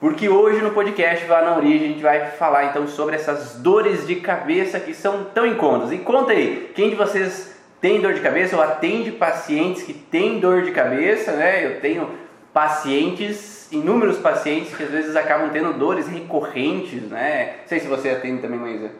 [0.00, 4.06] Porque hoje no podcast Vá na Origem a gente vai falar então sobre essas dores
[4.06, 5.92] de cabeça que são tão incômodas.
[5.92, 10.40] E conta aí, quem de vocês tem dor de cabeça ou atende pacientes que têm
[10.40, 11.66] dor de cabeça, né?
[11.66, 12.08] Eu tenho
[12.50, 17.56] pacientes, inúmeros pacientes que às vezes acabam tendo dores recorrentes, né?
[17.60, 18.90] Não sei se você atende também, Maísa.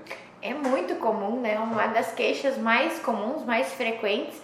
[0.43, 1.59] É muito comum, né?
[1.59, 4.39] Uma das queixas mais comuns, mais frequentes,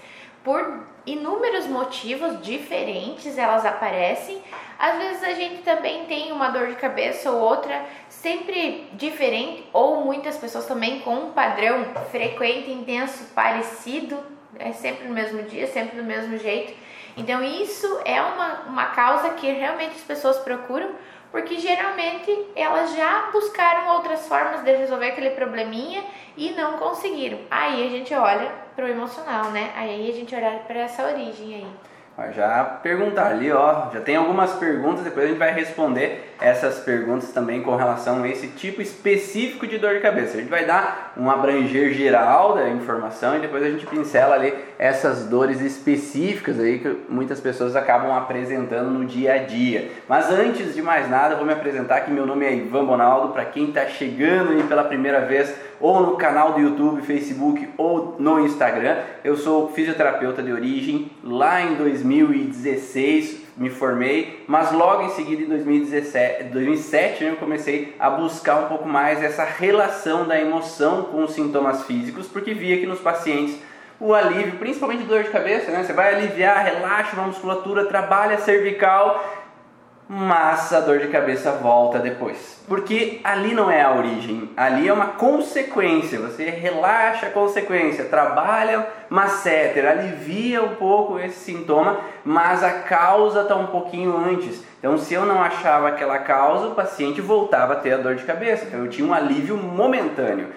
[0.46, 4.40] por inúmeros motivos diferentes elas aparecem.
[4.78, 10.04] Às vezes a gente também tem uma dor de cabeça ou outra sempre diferente, ou
[10.04, 14.16] muitas pessoas também com um padrão frequente, intenso, parecido,
[14.56, 16.72] é sempre no mesmo dia, sempre do mesmo jeito.
[17.16, 20.90] Então isso é uma, uma causa que realmente as pessoas procuram,
[21.32, 26.04] porque geralmente elas já buscaram outras formas de resolver aquele probleminha
[26.36, 27.40] e não conseguiram.
[27.50, 29.72] Aí a gente olha para o emocional, né?
[29.74, 31.66] Aí a gente olha para essa origem aí
[32.32, 37.30] já perguntar ali, ó, já tem algumas perguntas, depois a gente vai responder essas perguntas
[37.30, 40.36] também com relação a esse tipo específico de dor de cabeça.
[40.36, 44.54] A gente vai dar um abranger geral da informação e depois a gente pincela ali
[44.78, 49.90] essas dores específicas aí que muitas pessoas acabam apresentando no dia a dia.
[50.08, 53.44] Mas antes de mais nada, vou me apresentar que meu nome é Ivan Bonaldo, para
[53.44, 58.40] quem está chegando aí pela primeira vez ou no canal do YouTube, Facebook ou no
[58.40, 58.98] Instagram.
[59.22, 61.10] Eu sou fisioterapeuta de origem.
[61.22, 67.94] Lá em 2016 me formei, mas logo em seguida em 2017, 2007 né, eu comecei
[67.98, 72.76] a buscar um pouco mais essa relação da emoção com os sintomas físicos, porque via
[72.76, 73.58] que nos pacientes
[73.98, 75.82] o alívio, principalmente dor de cabeça, né?
[75.82, 79.45] Você vai aliviar, relaxa uma musculatura, trabalha a cervical
[80.08, 82.62] mas a dor de cabeça volta depois.
[82.68, 86.18] Porque ali não é a origem, ali é uma consequência.
[86.20, 93.56] Você relaxa a consequência, trabalha masseter, alivia um pouco esse sintoma, mas a causa está
[93.56, 94.64] um pouquinho antes.
[94.78, 98.24] Então, se eu não achava aquela causa, o paciente voltava a ter a dor de
[98.24, 98.66] cabeça.
[98.66, 100.48] Então, eu tinha um alívio momentâneo.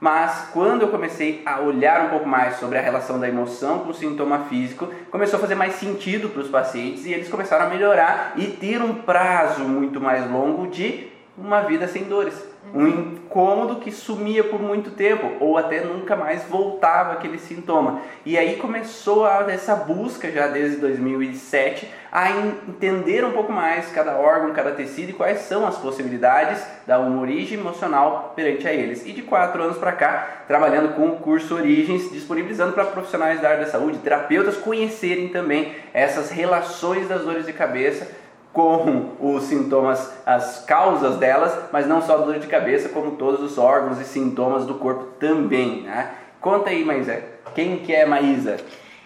[0.00, 3.90] Mas quando eu comecei a olhar um pouco mais sobre a relação da emoção com
[3.90, 7.68] o sintoma físico, começou a fazer mais sentido para os pacientes e eles começaram a
[7.68, 12.34] melhorar e ter um prazo muito mais longo de uma vida sem dores
[12.74, 18.00] um incômodo que sumia por muito tempo ou até nunca mais voltava aquele sintoma.
[18.24, 24.16] E aí começou a, essa busca já desde 2007 a entender um pouco mais cada
[24.16, 29.06] órgão, cada tecido e quais são as possibilidades da uma origem emocional perante a eles.
[29.06, 33.50] E de quatro anos para cá, trabalhando com o curso Origens, disponibilizando para profissionais da
[33.50, 38.08] área da saúde, terapeutas conhecerem também essas relações das dores de cabeça
[38.52, 43.58] com os sintomas, as causas delas, mas não só dor de cabeça, como todos os
[43.58, 45.82] órgãos e sintomas do corpo também.
[45.82, 46.10] Né?
[46.40, 47.22] Conta aí, Maísa,
[47.54, 48.56] quem que é Maísa?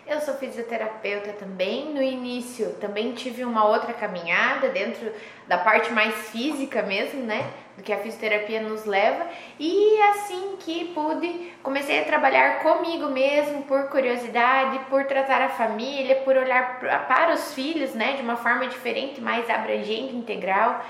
[0.07, 1.95] Eu sou fisioterapeuta também.
[1.95, 5.11] No início também tive uma outra caminhada dentro
[5.47, 7.51] da parte mais física mesmo, né?
[7.77, 9.27] Do que a fisioterapia nos leva.
[9.59, 16.17] E assim que pude, comecei a trabalhar comigo mesmo, por curiosidade, por tratar a família,
[16.17, 18.13] por olhar para os filhos, né?
[18.15, 20.85] De uma forma diferente, mais abrangente, integral.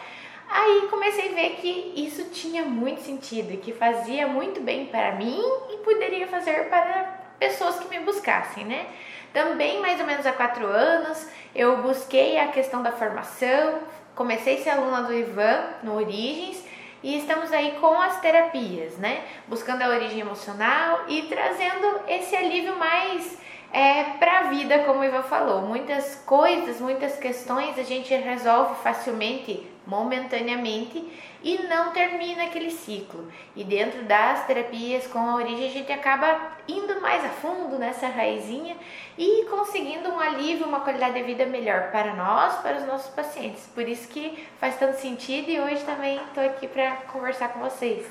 [0.49, 5.43] Aí comecei a ver que isso tinha muito sentido que fazia muito bem para mim
[5.71, 8.87] e poderia fazer para pessoas que me buscassem, né?
[9.33, 13.79] Também, mais ou menos há quatro anos, eu busquei a questão da formação,
[14.15, 16.63] comecei a ser aluna do Ivan no Origens
[17.03, 19.25] e estamos aí com as terapias, né?
[19.49, 23.39] Buscando a origem emocional e trazendo esse alívio mais
[23.73, 25.63] é, para a vida, como o Ivan falou.
[25.63, 31.05] Muitas coisas, muitas questões a gente resolve facilmente, momentaneamente
[31.43, 33.27] e não termina aquele ciclo.
[33.57, 38.07] E dentro das terapias com a origem, a gente acaba indo mais a fundo nessa
[38.07, 38.77] raizinha
[39.19, 43.69] e conseguindo um alívio, uma qualidade de vida melhor para nós, para os nossos pacientes.
[43.75, 48.07] Por isso que faz tanto sentido e hoje também estou aqui para conversar com vocês.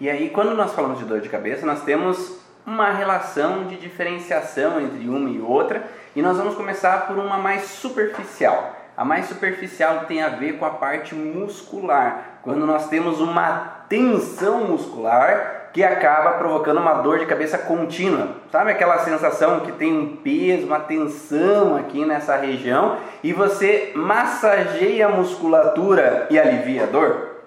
[0.00, 4.80] E aí, quando nós falamos de dor de cabeça, nós temos uma relação de diferenciação
[4.80, 5.86] entre uma e outra,
[6.16, 8.73] e nós vamos começar por uma mais superficial.
[8.96, 12.38] A mais superficial tem a ver com a parte muscular.
[12.42, 18.36] Quando nós temos uma tensão muscular que acaba provocando uma dor de cabeça contínua.
[18.52, 25.06] Sabe aquela sensação que tem um peso, uma tensão aqui nessa região e você massageia
[25.06, 27.40] a musculatura e alivia a dor?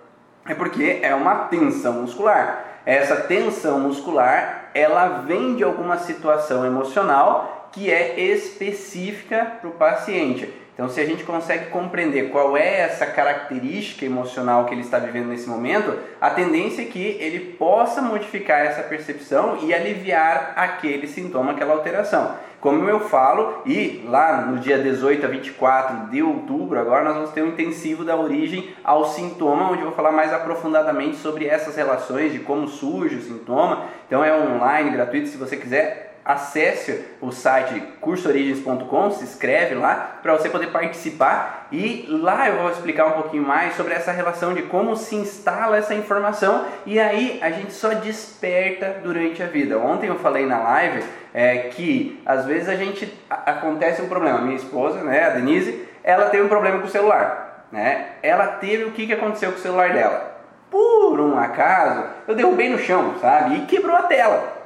[0.46, 2.66] É porque é uma tensão muscular.
[2.86, 10.67] Essa tensão muscular, ela vem de alguma situação emocional que é específica para o paciente.
[10.78, 15.26] Então, se a gente consegue compreender qual é essa característica emocional que ele está vivendo
[15.26, 21.54] nesse momento, a tendência é que ele possa modificar essa percepção e aliviar aquele sintoma,
[21.54, 22.36] aquela alteração.
[22.62, 27.32] Como eu falo, e lá no dia 18 a 24 de outubro, agora nós vamos
[27.32, 31.76] ter um intensivo da origem ao sintoma, onde eu vou falar mais aprofundadamente sobre essas
[31.76, 33.86] relações, de como surge o sintoma.
[34.06, 40.34] Então é online, gratuito, se você quiser acesse o site cursoorigens.com, se inscreve lá para
[40.34, 44.64] você poder participar e lá eu vou explicar um pouquinho mais sobre essa relação de
[44.64, 49.80] como se instala essa informação e aí a gente só desperta durante a vida.
[49.80, 51.02] Ontem eu falei na live
[51.34, 54.42] é, que às vezes a gente acontece um problema.
[54.42, 58.10] Minha esposa, né, a Denise, ela teve um problema com o celular, né?
[58.22, 60.36] Ela teve o que, que aconteceu com o celular dela?
[60.70, 63.56] Por um acaso, eu derrubei no chão, sabe?
[63.56, 64.57] E quebrou a tela.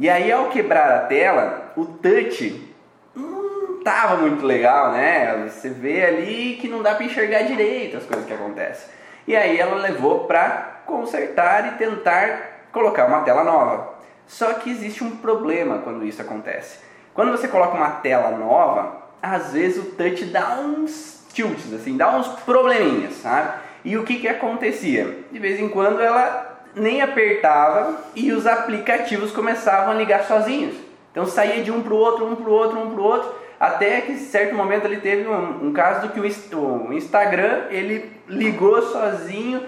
[0.00, 2.74] E aí ao quebrar a tela, o touch
[3.14, 5.46] não tava muito legal, né?
[5.46, 8.88] Você vê ali que não dá para enxergar direito as coisas que acontecem.
[9.28, 13.92] E aí ela levou para consertar e tentar colocar uma tela nova.
[14.26, 16.78] Só que existe um problema quando isso acontece.
[17.12, 22.16] Quando você coloca uma tela nova, às vezes o touch dá uns tilts, assim, dá
[22.16, 23.52] uns probleminhas, sabe?
[23.84, 25.18] E o que que acontecia?
[25.30, 30.76] De vez em quando ela nem apertava e os aplicativos começavam a ligar sozinhos.
[31.10, 33.34] Então saía de um para o outro, um para o outro, um para o outro,
[33.58, 38.12] até que em certo momento ele teve um, um caso do que o Instagram ele
[38.28, 39.62] ligou sozinho,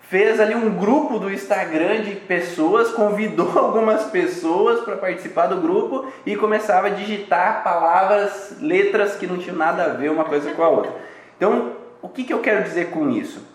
[0.00, 6.12] fez ali um grupo do Instagram de pessoas, convidou algumas pessoas para participar do grupo
[6.26, 10.62] e começava a digitar palavras, letras que não tinham nada a ver uma coisa com
[10.62, 10.92] a outra.
[11.36, 11.72] Então,
[12.02, 13.46] o que, que eu quero dizer com isso?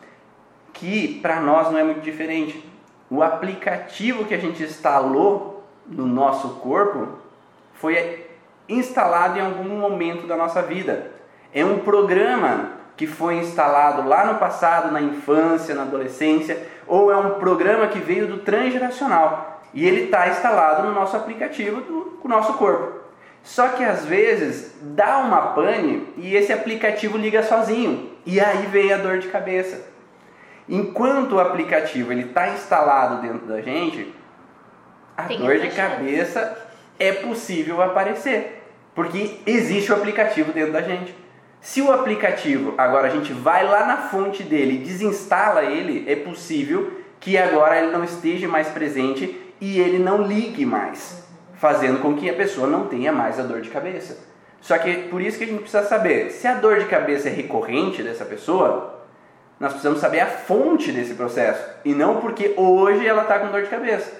[0.73, 2.68] Que para nós não é muito diferente
[3.09, 7.07] o aplicativo que a gente instalou no nosso corpo
[7.73, 8.27] foi
[8.67, 11.11] instalado em algum momento da nossa vida.
[11.53, 17.17] É um programa que foi instalado lá no passado, na infância, na adolescência, ou é
[17.17, 22.53] um programa que veio do transgeracional e ele está instalado no nosso aplicativo do, nosso
[22.53, 22.99] corpo.
[23.41, 28.93] Só que às vezes dá uma pane e esse aplicativo liga sozinho e aí vem
[28.93, 29.81] a dor de cabeça.
[30.69, 34.13] Enquanto o aplicativo ele está instalado dentro da gente,
[35.17, 36.55] a Tem dor de cabeça
[36.99, 38.63] é possível aparecer,
[38.93, 41.15] porque existe o aplicativo dentro da gente.
[41.59, 47.01] Se o aplicativo, agora a gente vai lá na fonte dele desinstala ele, é possível
[47.19, 51.23] que agora ele não esteja mais presente e ele não ligue mais,
[51.55, 54.19] fazendo com que a pessoa não tenha mais a dor de cabeça.
[54.61, 57.31] Só que por isso que a gente precisa saber se a dor de cabeça é
[57.31, 58.98] recorrente dessa pessoa,
[59.59, 63.63] nós precisamos saber a fonte desse processo e não porque hoje ela está com dor
[63.63, 64.11] de cabeça.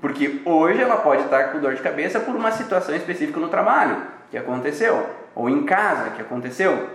[0.00, 4.02] Porque hoje ela pode estar com dor de cabeça por uma situação específica no trabalho
[4.30, 6.90] que aconteceu, ou em casa que aconteceu.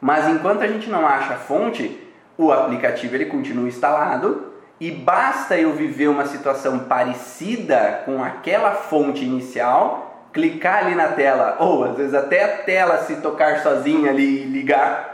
[0.00, 2.00] Mas enquanto a gente não acha a fonte,
[2.36, 9.24] o aplicativo ele continua instalado e basta eu viver uma situação parecida com aquela fonte
[9.24, 14.42] inicial, clicar ali na tela, ou às vezes até a tela se tocar sozinha ali
[14.42, 15.11] e ligar,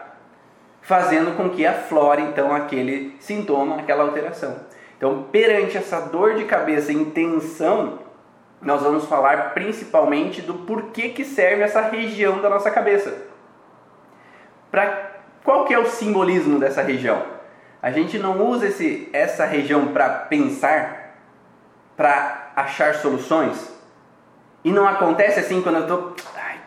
[0.88, 4.56] fazendo com que aflore então aquele sintoma, aquela alteração.
[4.96, 7.98] Então, perante essa dor de cabeça em tensão,
[8.62, 13.14] nós vamos falar principalmente do porquê que serve essa região da nossa cabeça.
[14.70, 15.10] Para
[15.44, 17.22] qual que é o simbolismo dessa região?
[17.82, 21.16] A gente não usa esse, essa região para pensar,
[21.98, 23.70] para achar soluções.
[24.64, 26.16] E não acontece assim quando eu estou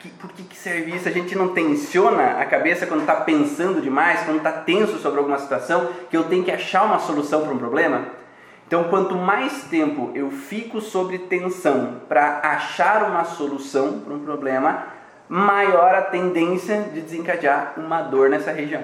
[0.02, 1.08] que, por que, que serve isso?
[1.08, 5.38] A gente não tensiona a cabeça quando está pensando demais, quando está tenso sobre alguma
[5.38, 8.06] situação, que eu tenho que achar uma solução para um problema?
[8.66, 14.88] Então, quanto mais tempo eu fico sobre tensão para achar uma solução para um problema,
[15.30, 18.84] maior a tendência de desencadear uma dor nessa região.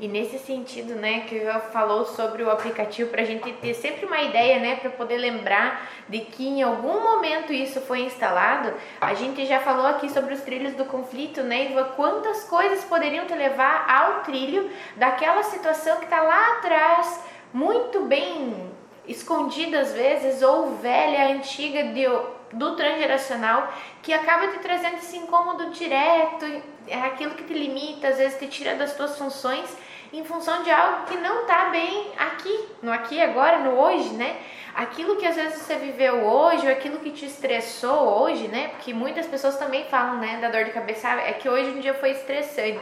[0.00, 4.04] E nesse sentido, né, que eu falou sobre o aplicativo para a gente ter sempre
[4.04, 8.74] uma ideia, né, para poder lembrar de que em algum momento isso foi instalado.
[9.00, 11.84] A gente já falou aqui sobre os trilhos do conflito, né, Iva?
[11.96, 18.72] Quantas coisas poderiam te levar ao trilho daquela situação que está lá atrás, muito bem
[19.06, 22.04] escondida às vezes ou velha, antiga de,
[22.52, 23.72] do transgeracional,
[24.02, 26.46] que acaba te trazendo esse incômodo direto,
[26.86, 29.68] é aquilo que te limita, às vezes te tira das tuas funções
[30.12, 34.36] em função de algo que não está bem aqui, no aqui agora, no hoje, né?
[34.74, 38.68] Aquilo que às vezes você viveu hoje, ou aquilo que te estressou hoje, né?
[38.68, 41.94] Porque muitas pessoas também falam, né, da dor de cabeça, é que hoje um dia
[41.94, 42.80] foi estressante.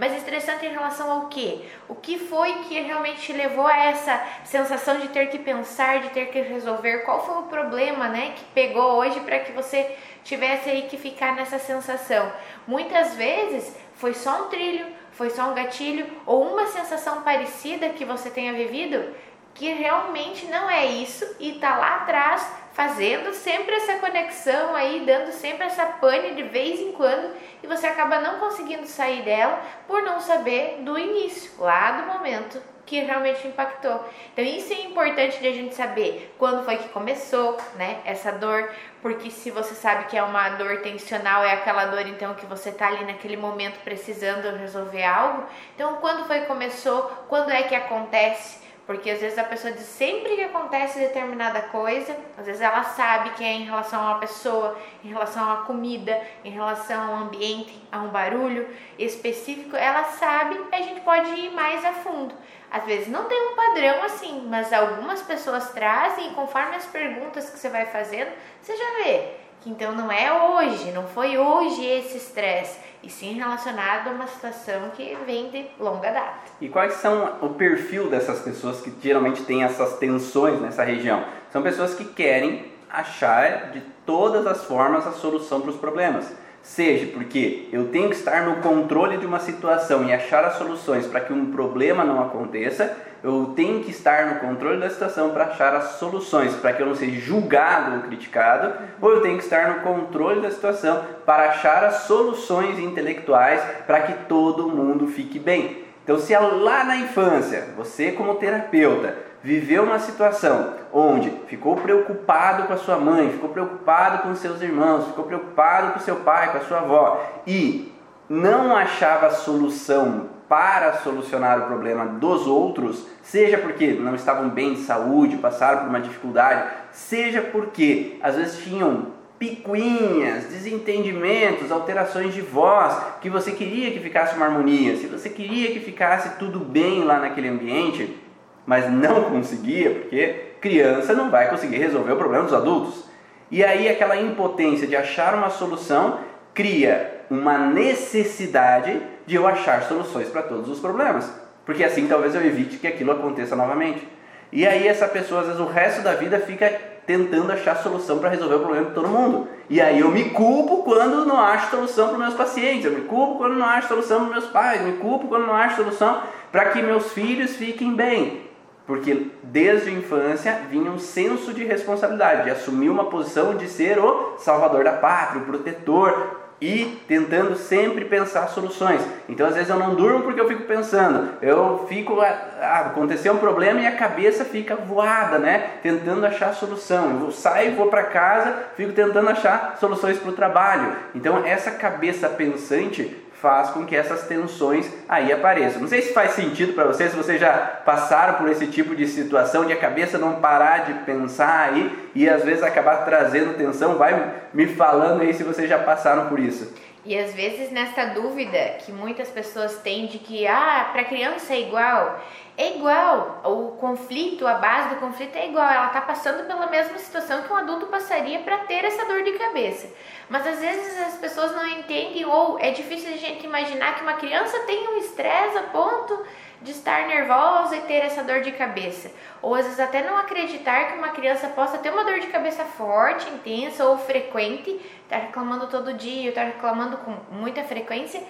[0.00, 1.60] Mas estressante em relação ao quê?
[1.86, 6.08] O que foi que realmente te levou a essa sensação de ter que pensar, de
[6.08, 7.00] ter que resolver?
[7.00, 11.36] Qual foi o problema, né, que pegou hoje para que você tivesse aí que ficar
[11.36, 12.32] nessa sensação?
[12.66, 18.06] Muitas vezes foi só um trilho, foi só um gatilho ou uma sensação parecida que
[18.06, 19.14] você tenha vivido
[19.52, 25.32] que realmente não é isso e tá lá atrás fazendo sempre essa conexão aí, dando
[25.32, 30.02] sempre essa pane de vez em quando e você acaba não conseguindo sair dela por
[30.02, 32.60] não saber do início, lá do momento
[32.90, 34.04] que realmente impactou.
[34.32, 38.68] Então isso é importante de a gente saber quando foi que começou, né, essa dor,
[39.00, 42.72] porque se você sabe que é uma dor tensional, é aquela dor então que você
[42.72, 45.44] tá ali naquele momento precisando resolver algo.
[45.76, 48.58] Então quando foi que começou, quando é que acontece?
[48.90, 53.30] Porque às vezes a pessoa diz sempre que acontece determinada coisa, às vezes ela sabe
[53.34, 57.10] que é em relação a uma pessoa, em relação a uma comida, em relação a
[57.10, 58.68] um ambiente, a um barulho
[58.98, 62.34] específico, ela sabe e a gente pode ir mais a fundo.
[62.68, 67.48] Às vezes não tem um padrão assim, mas algumas pessoas trazem e conforme as perguntas
[67.48, 71.84] que você vai fazendo, você já vê que então não é hoje, não foi hoje
[71.84, 76.50] esse estresse e sim relacionado a uma situação que vem de longa data.
[76.60, 81.24] E quais são o perfil dessas pessoas que geralmente têm essas tensões nessa região?
[81.50, 86.32] São pessoas que querem achar de todas as formas a solução para os problemas.
[86.62, 91.06] Seja porque eu tenho que estar no controle de uma situação e achar as soluções
[91.06, 95.44] para que um problema não aconteça, eu tenho que estar no controle da situação para
[95.44, 99.44] achar as soluções, para que eu não seja julgado ou criticado, ou eu tenho que
[99.44, 105.38] estar no controle da situação para achar as soluções intelectuais para que todo mundo fique
[105.38, 105.84] bem.
[106.02, 112.72] Então, se lá na infância, você como terapeuta, viveu uma situação onde ficou preocupado com
[112.72, 116.62] a sua mãe, ficou preocupado com seus irmãos, ficou preocupado com seu pai, com a
[116.62, 117.92] sua avó e
[118.28, 124.80] não achava solução para solucionar o problema dos outros, seja porque não estavam bem de
[124.80, 129.06] saúde, passaram por uma dificuldade, seja porque às vezes tinham
[129.38, 135.70] picuinhas, desentendimentos, alterações de voz, que você queria que ficasse uma harmonia, se você queria
[135.70, 138.18] que ficasse tudo bem lá naquele ambiente,
[138.66, 143.04] mas não conseguia, porque criança não vai conseguir resolver o problema dos adultos.
[143.52, 146.18] E aí aquela impotência de achar uma solução
[146.52, 151.32] cria uma necessidade de eu achar soluções para todos os problemas,
[151.64, 154.06] porque assim talvez eu evite que aquilo aconteça novamente.
[154.50, 156.68] E aí essa pessoa às vezes o resto da vida fica
[157.06, 159.46] tentando achar solução para resolver o problema de todo mundo.
[159.68, 163.36] E aí eu me culpo quando não acho solução para meus pacientes, eu me culpo
[163.36, 166.82] quando não acho solução para meus pais, me culpo quando não acho solução para que
[166.82, 168.50] meus filhos fiquem bem.
[168.84, 174.00] Porque desde a infância vinha um senso de responsabilidade, de assumir uma posição de ser
[174.00, 179.00] o salvador da pátria, o protetor, e tentando sempre pensar soluções.
[179.28, 183.32] Então, às vezes eu não durmo porque eu fico pensando, eu fico, ah, ah aconteceu
[183.32, 185.70] um problema e a cabeça fica voada, né?
[185.82, 187.20] Tentando achar solução.
[187.24, 190.96] Eu saio, vou para casa, fico tentando achar soluções para o trabalho.
[191.14, 195.80] Então, essa cabeça pensante faz com que essas tensões aí apareçam.
[195.80, 197.52] Não sei se faz sentido para vocês, se vocês já
[197.84, 202.28] passaram por esse tipo de situação de a cabeça não parar de pensar aí e
[202.28, 206.72] às vezes acabar trazendo tensão, vai me falando aí se vocês já passaram por isso.
[207.04, 211.60] E às vezes nessa dúvida que muitas pessoas têm de que ah, para criança é
[211.60, 212.20] igual,
[212.58, 216.98] é igual, o conflito, a base do conflito é igual, ela está passando pela mesma
[216.98, 219.88] situação que um adulto passaria para ter essa dor de cabeça.
[220.28, 224.14] Mas às vezes as pessoas não entendem ou é difícil a gente imaginar que uma
[224.14, 226.22] criança tem um estresse a ponto
[226.62, 229.10] de estar nervosa e ter essa dor de cabeça.
[229.40, 232.64] Ou às vezes até não acreditar que uma criança possa ter uma dor de cabeça
[232.64, 238.22] forte, intensa ou frequente, estar tá reclamando todo dia, estar tá reclamando com muita frequência,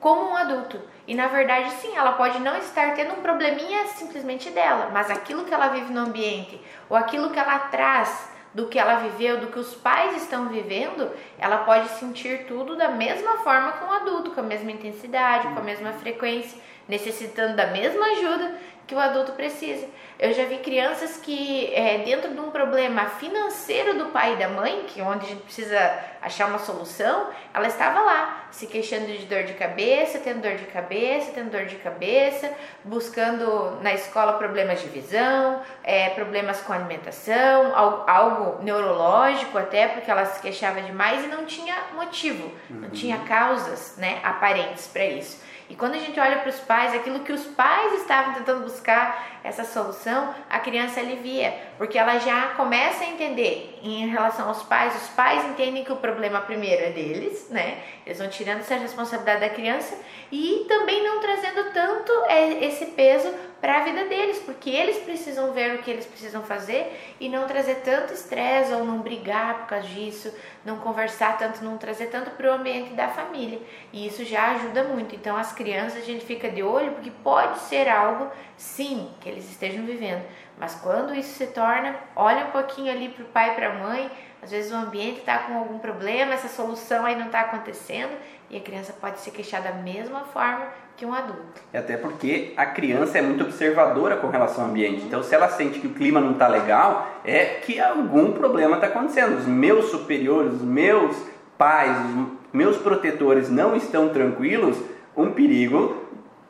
[0.00, 0.80] como um adulto.
[1.06, 5.44] E na verdade, sim, ela pode não estar tendo um probleminha simplesmente dela, mas aquilo
[5.44, 9.46] que ela vive no ambiente, ou aquilo que ela traz do que ela viveu, do
[9.46, 14.32] que os pais estão vivendo, ela pode sentir tudo da mesma forma que um adulto,
[14.32, 18.54] com a mesma intensidade, com a mesma frequência, necessitando da mesma ajuda
[18.86, 19.86] que o adulto precisa.
[20.18, 24.48] Eu já vi crianças que, é, dentro de um problema financeiro do pai e da
[24.48, 29.06] mãe, que é onde a gente precisa achar uma solução, ela estava lá, se queixando
[29.06, 32.52] de dor de cabeça, tendo dor de cabeça, tendo dor de cabeça,
[32.84, 40.10] buscando na escola problemas de visão, é, problemas com alimentação, algo, algo, neurológico até, porque
[40.10, 42.82] ela se queixava demais e não tinha motivo, uhum.
[42.82, 45.40] não tinha causas né, aparentes para isso.
[45.72, 49.31] E quando a gente olha para os pais, aquilo que os pais estavam tentando buscar
[49.44, 54.94] essa solução, a criança alivia, porque ela já começa a entender em relação aos pais,
[54.94, 57.82] os pais entendem que o problema primeiro é deles, né?
[58.06, 59.96] Eles vão tirando essa responsabilidade da criança
[60.30, 65.52] e também não trazendo tanto é, esse peso para a vida deles, porque eles precisam
[65.52, 69.66] ver o que eles precisam fazer e não trazer tanto estresse ou não brigar por
[69.68, 70.34] causa disso,
[70.64, 73.60] não conversar tanto, não trazer tanto para o ambiente da família.
[73.92, 75.14] E isso já ajuda muito.
[75.14, 78.32] Então, as crianças a gente fica de olho porque pode ser algo,
[78.62, 80.22] sim, que eles estejam vivendo.
[80.58, 83.74] Mas quando isso se torna, olha um pouquinho ali para o pai e para a
[83.74, 84.10] mãe.
[84.40, 88.10] Às vezes o ambiente está com algum problema, essa solução aí não está acontecendo
[88.50, 90.66] e a criança pode se queixar da mesma forma
[90.96, 91.60] que um adulto.
[91.72, 95.02] E até porque a criança é muito observadora com relação ao ambiente.
[95.02, 98.88] Então, se ela sente que o clima não está legal, é que algum problema está
[98.88, 99.38] acontecendo.
[99.38, 101.16] Os meus superiores, os meus
[101.56, 104.76] pais, os meus protetores não estão tranquilos,
[105.16, 106.01] um perigo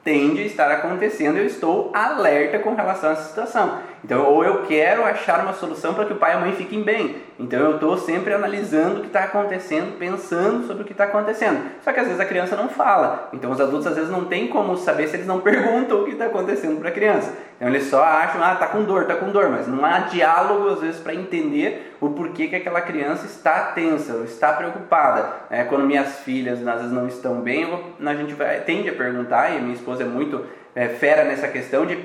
[0.05, 3.79] tende a estar acontecendo, eu estou alerta com relação a essa situação.
[4.05, 6.83] Então, ou eu quero achar uma solução para que o pai e a mãe fiquem
[6.83, 7.17] bem.
[7.39, 11.71] Então, eu estou sempre analisando o que está acontecendo, pensando sobre o que está acontecendo.
[11.83, 13.29] Só que às vezes a criança não fala.
[13.33, 16.13] Então, os adultos às vezes não têm como saber se eles não perguntam o que
[16.13, 17.33] está acontecendo para a criança.
[17.57, 20.69] Então, eles só acham, ah, tá com dor, tá com dor, mas não há diálogo
[20.71, 25.33] às vezes para entender o porquê que aquela criança está tensa, está preocupada.
[25.49, 27.69] É, quando minhas filhas às vezes não estão bem,
[28.05, 30.45] a gente vai, tende a perguntar, e minha esposa é muito
[30.75, 31.99] é, fera nessa questão de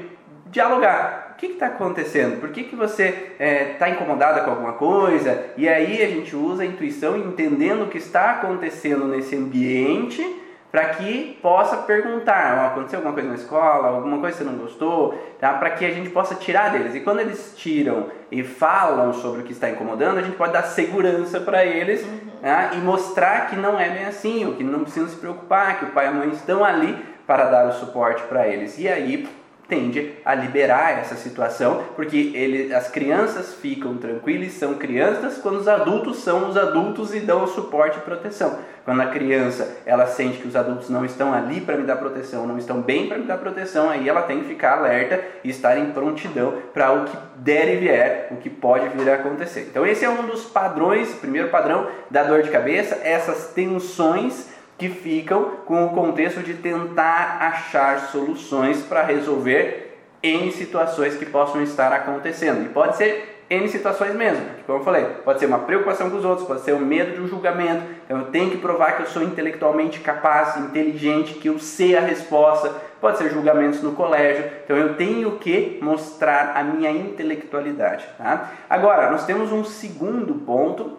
[0.46, 2.40] dialogar que está acontecendo?
[2.40, 5.46] Por que, que você está é, tá incomodada com alguma coisa?
[5.56, 10.24] E aí a gente usa a intuição entendendo o que está acontecendo nesse ambiente
[10.72, 14.58] para que possa perguntar, oh, aconteceu alguma coisa na escola, alguma coisa que você não
[14.58, 15.54] gostou, tá?
[15.54, 16.94] para que a gente possa tirar deles.
[16.94, 20.64] E quando eles tiram e falam sobre o que está incomodando, a gente pode dar
[20.64, 22.20] segurança para eles uhum.
[22.42, 22.72] tá?
[22.74, 26.06] e mostrar que não é bem assim, que não precisam se preocupar, que o pai
[26.06, 28.78] e a mãe estão ali para dar o suporte para eles.
[28.78, 29.28] E aí
[29.68, 35.68] tende a liberar essa situação, porque ele, as crianças ficam tranquilas, são crianças, quando os
[35.68, 38.58] adultos são os adultos e dão suporte e proteção.
[38.86, 42.48] Quando a criança ela sente que os adultos não estão ali para me dar proteção,
[42.48, 45.78] não estão bem para me dar proteção, aí ela tem que ficar alerta e estar
[45.78, 49.68] em prontidão para o que der e vier, o que pode vir a acontecer.
[49.70, 54.90] Então esse é um dos padrões, primeiro padrão da dor de cabeça, essas tensões que
[54.90, 61.92] ficam com o contexto de tentar achar soluções para resolver em situações que possam estar
[61.92, 62.66] acontecendo.
[62.66, 66.26] E pode ser em situações mesmo, como eu falei, pode ser uma preocupação com os
[66.26, 67.82] outros, pode ser o medo de um julgamento.
[68.04, 72.02] Então eu tenho que provar que eu sou intelectualmente capaz, inteligente, que eu sei a
[72.02, 72.70] resposta.
[73.00, 74.44] Pode ser julgamentos no colégio.
[74.66, 78.06] Então eu tenho que mostrar a minha intelectualidade.
[78.18, 78.52] Tá?
[78.70, 80.98] Agora, nós temos um segundo ponto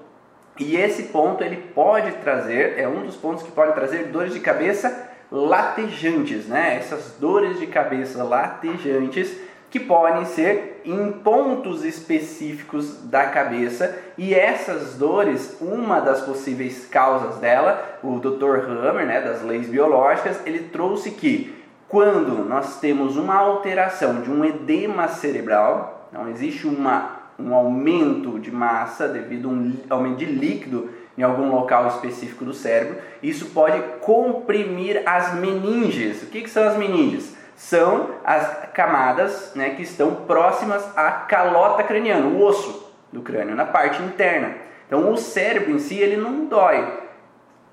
[0.58, 4.40] e esse ponto ele pode trazer, é um dos pontos que pode trazer dores de
[4.40, 6.76] cabeça latejantes, né?
[6.76, 9.36] Essas dores de cabeça latejantes
[9.70, 17.36] que podem ser em pontos específicos da cabeça e essas dores, uma das possíveis causas
[17.36, 18.66] dela, o Dr.
[18.66, 21.54] Hammer, né, das leis biológicas, ele trouxe que
[21.86, 28.51] quando nós temos uma alteração de um edema cerebral, não existe uma um aumento de
[28.51, 33.81] massa devido a um aumento de líquido em algum local específico do cérebro, isso pode
[34.01, 36.22] comprimir as meninges.
[36.22, 37.37] O que, que são as meninges?
[37.57, 43.64] São as camadas né, que estão próximas à calota craniana, o osso do crânio, na
[43.64, 44.55] parte interna.
[44.87, 46.87] Então o cérebro em si ele não dói,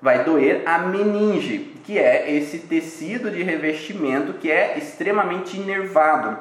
[0.02, 6.36] vai doer a meninge, que é esse tecido de revestimento que é extremamente inervado.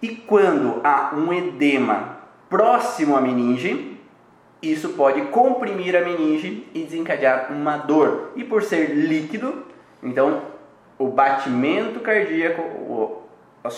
[0.00, 2.21] E quando há um edema
[2.52, 3.98] próximo à meninge,
[4.60, 8.32] isso pode comprimir a meninge e desencadear uma dor.
[8.36, 9.64] E por ser líquido,
[10.02, 10.42] então
[10.98, 13.22] o batimento cardíaco, o,
[13.64, 13.70] a,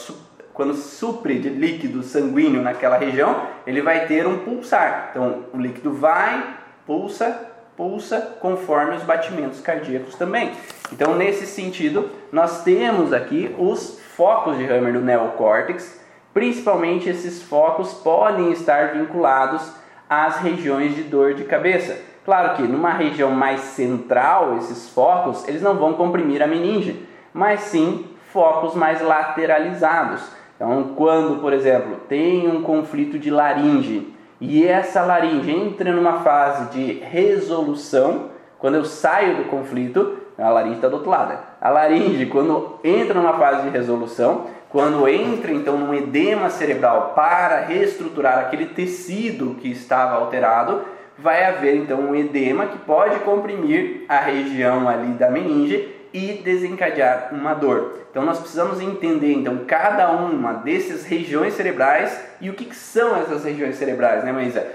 [0.53, 5.11] quando supre de líquido sanguíneo naquela região, ele vai ter um pulsar.
[5.13, 10.51] Então o líquido vai, pulsa, pulsa conforme os batimentos cardíacos também.
[10.93, 16.04] Então nesse sentido, nós temos aqui os focos de Hammer do neocórtex
[16.35, 19.73] Principalmente esses focos podem estar vinculados
[20.11, 21.97] às regiões de dor de cabeça.
[22.25, 27.61] Claro que numa região mais central, esses focos, eles não vão comprimir a meninge, mas
[27.61, 30.23] sim focos mais lateralizados.
[30.57, 36.71] Então, quando, por exemplo, tem um conflito de laringe e essa laringe entra numa fase
[36.71, 41.39] de resolução, quando eu saio do conflito, a laringe está do outro lado.
[41.61, 47.61] A laringe, quando entra numa fase de resolução, quando entra então num edema cerebral para
[47.61, 50.83] reestruturar aquele tecido que estava alterado,
[51.17, 57.29] vai haver então um edema que pode comprimir a região ali da meninge e desencadear
[57.31, 58.01] uma dor.
[58.11, 63.17] Então nós precisamos entender então cada uma dessas regiões cerebrais e o que, que são
[63.17, 64.67] essas regiões cerebrais, né, Maísa?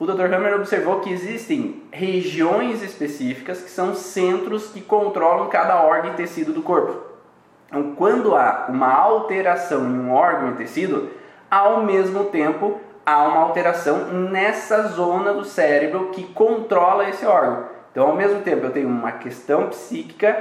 [0.00, 0.32] O Dr.
[0.32, 6.50] Hammer observou que existem regiões específicas que são centros que controlam cada órgão e tecido
[6.50, 7.03] do corpo.
[7.74, 11.10] Então, quando há uma alteração em um órgão e tecido,
[11.50, 17.64] ao mesmo tempo há uma alteração nessa zona do cérebro que controla esse órgão.
[17.90, 20.40] Então, ao mesmo tempo, eu tenho uma questão psíquica,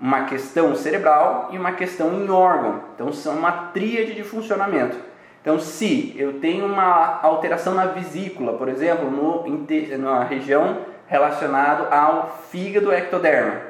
[0.00, 2.80] uma questão cerebral e uma questão em órgão.
[2.96, 4.96] Então, são uma tríade de funcionamento.
[5.40, 9.44] Então, se eu tenho uma alteração na vesícula, por exemplo, no,
[9.98, 13.60] na região relacionada ao fígado ectoderma,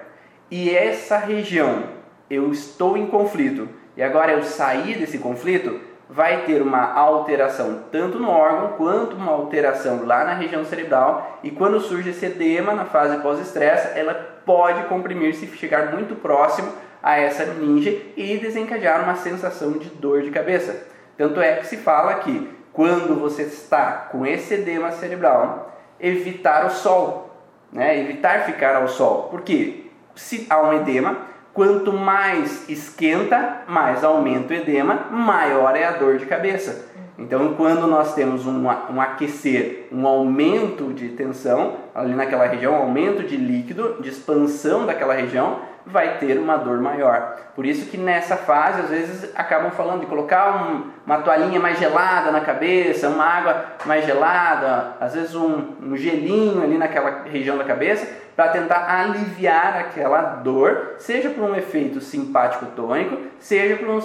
[0.50, 1.93] e essa região
[2.28, 8.18] eu estou em conflito, e agora eu sair desse conflito, vai ter uma alteração tanto
[8.18, 11.40] no órgão quanto uma alteração lá na região cerebral.
[11.42, 16.70] E quando surge esse edema na fase pós-estresse, ela pode comprimir-se e chegar muito próximo
[17.02, 20.86] a essa meninge e desencadear uma sensação de dor de cabeça.
[21.16, 26.70] Tanto é que se fala que quando você está com esse edema cerebral, evitar o
[26.70, 27.30] sol,
[27.72, 27.98] né?
[27.98, 29.28] evitar ficar ao sol.
[29.30, 31.18] Porque se há um edema,
[31.54, 36.92] Quanto mais esquenta, mais aumenta o edema, maior é a dor de cabeça.
[37.16, 42.82] Então, quando nós temos um, um aquecer, um aumento de tensão ali naquela região, um
[42.82, 47.36] aumento de líquido, de expansão daquela região, vai ter uma dor maior.
[47.54, 51.78] Por isso que nessa fase, às vezes, acabam falando de colocar um, uma toalhinha mais
[51.78, 57.58] gelada na cabeça, uma água mais gelada, às vezes um, um gelinho ali naquela região
[57.58, 63.88] da cabeça, para tentar aliviar aquela dor, seja por um efeito simpático tônico, seja por
[63.88, 64.00] um,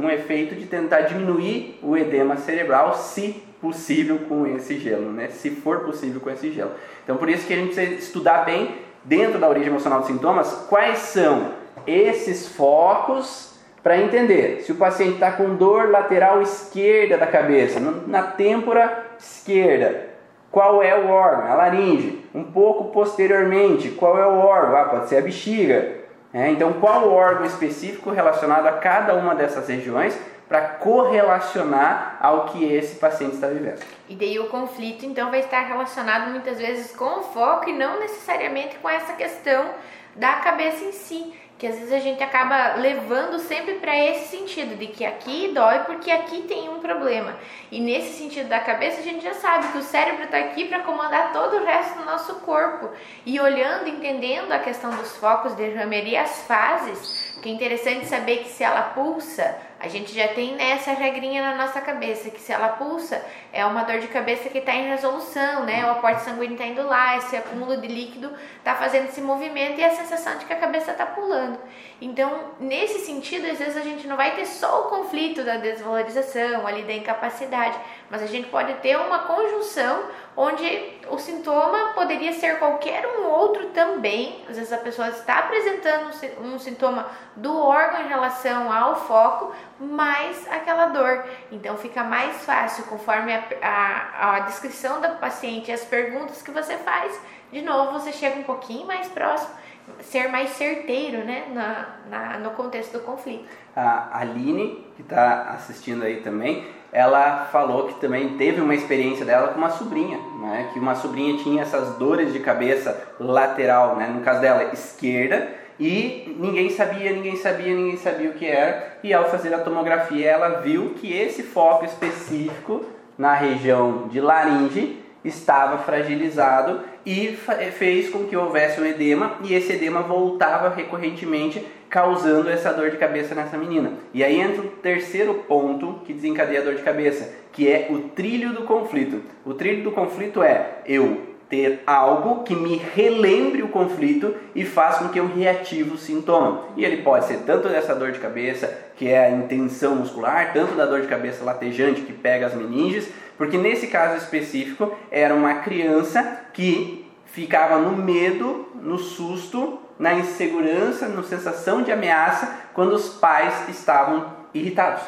[0.00, 5.28] um efeito de tentar diminuir o edema cerebral, se possível com esse gelo, né?
[5.28, 6.72] Se for possível com esse gelo.
[7.04, 10.66] Então, por isso que a gente precisa estudar bem dentro da origem emocional dos sintomas,
[10.68, 11.52] quais são
[11.86, 18.22] esses focos para entender se o paciente está com dor lateral esquerda da cabeça, na
[18.22, 20.12] têmpora esquerda,
[20.52, 21.50] qual é o órgão?
[21.50, 22.24] A laringe.
[22.34, 24.76] Um pouco posteriormente, qual é o órgão?
[24.76, 26.02] Ah, pode ser a bexiga.
[26.32, 30.18] É, então, qual o órgão específico relacionado a cada uma dessas regiões
[30.52, 33.82] para correlacionar ao que esse paciente está vivendo.
[34.06, 37.98] E daí o conflito então vai estar relacionado muitas vezes com o foco e não
[37.98, 39.70] necessariamente com essa questão
[40.14, 44.76] da cabeça em si que às vezes a gente acaba levando sempre para esse sentido
[44.76, 47.36] de que aqui dói porque aqui tem um problema.
[47.70, 50.80] E nesse sentido da cabeça a gente já sabe que o cérebro está aqui para
[50.80, 52.90] comandar todo o resto do nosso corpo.
[53.24, 58.06] E olhando, entendendo a questão dos focos de Hammer e as fases, que é interessante
[58.06, 62.40] saber que se ela pulsa, a gente já tem essa regrinha na nossa cabeça, que
[62.40, 63.20] se ela pulsa,
[63.52, 65.84] é uma dor de cabeça que está em resolução, né?
[65.84, 69.84] O aporte sanguíneo está indo lá, esse acúmulo de líquido está fazendo esse movimento e
[69.84, 71.58] a sensação de que a cabeça está pulando.
[72.00, 76.64] Então, nesse sentido, às vezes a gente não vai ter só o conflito da desvalorização,
[76.64, 77.76] ali da incapacidade,
[78.12, 80.02] mas a gente pode ter uma conjunção
[80.36, 84.44] onde o sintoma poderia ser qualquer um outro também.
[84.46, 86.10] Às vezes a pessoa está apresentando
[86.42, 91.24] um sintoma do órgão em relação ao foco, mais aquela dor.
[91.50, 96.50] Então fica mais fácil, conforme a, a, a descrição da paciente e as perguntas que
[96.50, 97.18] você faz,
[97.50, 99.62] de novo você chega um pouquinho mais próximo
[100.00, 103.44] ser mais certeiro né, na, na, no contexto do conflito.
[103.74, 109.48] A Aline, que está assistindo aí também, ela falou que também teve uma experiência dela
[109.48, 114.20] com uma sobrinha, né, que uma sobrinha tinha essas dores de cabeça lateral, né, no
[114.20, 115.48] caso dela esquerda,
[115.80, 120.28] e ninguém sabia, ninguém sabia, ninguém sabia o que era, e ao fazer a tomografia
[120.28, 122.84] ela viu que esse foco específico
[123.16, 127.38] na região de laringe estava fragilizado e
[127.78, 129.34] fez com que houvesse um edema.
[129.42, 133.92] E esse edema voltava recorrentemente, causando essa dor de cabeça nessa menina.
[134.14, 137.98] E aí entra o terceiro ponto que desencadeia a dor de cabeça, que é o
[138.08, 139.20] trilho do conflito.
[139.44, 145.04] O trilho do conflito é eu ter algo que me relembre o conflito e faça
[145.04, 146.64] com que eu reative o sintoma.
[146.78, 150.74] E ele pode ser tanto dessa dor de cabeça, que é a intenção muscular, tanto
[150.74, 155.56] da dor de cabeça latejante que pega as meninges, porque nesse caso específico era uma
[155.56, 163.08] criança que ficava no medo, no susto, na insegurança, na sensação de ameaça quando os
[163.08, 165.00] pais estavam irritados.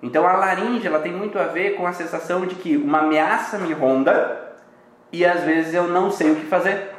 [0.00, 3.58] Então a laringe ela tem muito a ver com a sensação de que uma ameaça
[3.58, 4.54] me ronda
[5.10, 6.92] e às vezes eu não sei o que fazer,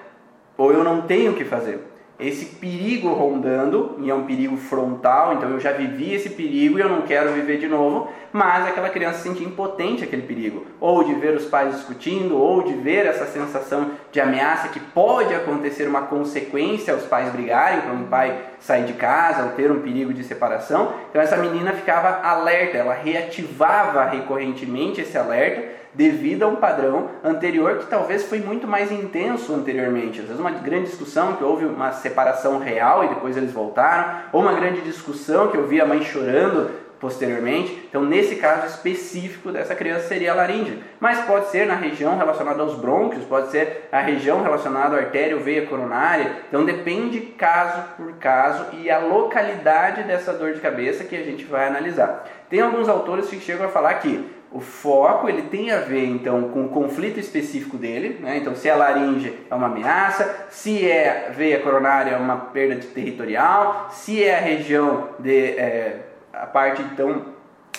[0.58, 1.80] ou eu não tenho o que fazer.
[2.20, 6.82] Esse perigo rondando, e é um perigo frontal, então eu já vivi esse perigo e
[6.82, 11.04] eu não quero viver de novo, mas aquela criança se sente impotente aquele perigo, ou
[11.04, 15.88] de ver os pais discutindo, ou de ver essa sensação de ameaça que pode acontecer
[15.88, 20.14] uma consequência aos pais brigarem, para um pai sair de casa ou ter um perigo
[20.14, 20.94] de separação.
[21.10, 27.78] Então essa menina ficava alerta, ela reativava recorrentemente esse alerta devido a um padrão anterior
[27.80, 30.20] que talvez foi muito mais intenso anteriormente.
[30.20, 34.42] Às vezes uma grande discussão que houve uma separação real e depois eles voltaram, ou
[34.42, 37.86] uma grande discussão que eu vi a mãe chorando posteriormente.
[37.90, 42.62] Então, nesse caso específico dessa criança seria a laringe, mas pode ser na região relacionada
[42.62, 46.32] aos brônquios, pode ser a região relacionada à artéria ou veia coronária.
[46.48, 51.46] Então, depende caso por caso e a localidade dessa dor de cabeça que a gente
[51.46, 52.28] vai analisar.
[52.50, 56.50] Tem alguns autores que chegam a falar que o foco ele tem a ver então
[56.50, 58.38] com o conflito específico dele, né?
[58.38, 63.90] então se a laringe é uma ameaça, se é veia coronária é uma perda territorial,
[63.92, 66.07] se é a região de é,
[66.42, 67.26] a parte então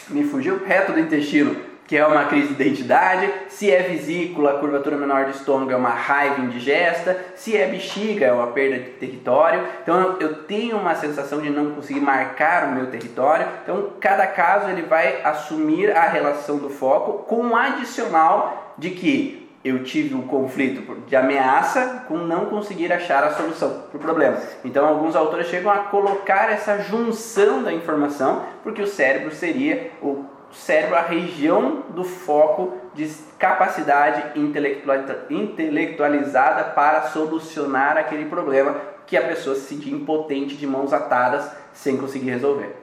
[0.08, 4.94] me fugiu reto do intestino que é uma crise de identidade, se é vesícula, curvatura
[4.94, 9.66] menor do estômago é uma raiva indigesta, se é bexiga é uma perda de território.
[9.82, 13.48] Então eu tenho uma sensação de não conseguir marcar o meu território.
[13.62, 19.47] Então cada caso ele vai assumir a relação do foco com um adicional de que
[19.68, 24.38] eu tive um conflito de ameaça com não conseguir achar a solução para o problema.
[24.64, 30.24] Então, alguns autores chegam a colocar essa junção da informação, porque o cérebro seria o
[30.52, 34.38] cérebro a região do foco de capacidade
[35.30, 38.76] intelectualizada para solucionar aquele problema
[39.06, 42.74] que a pessoa se sentia impotente de mãos atadas sem conseguir resolver.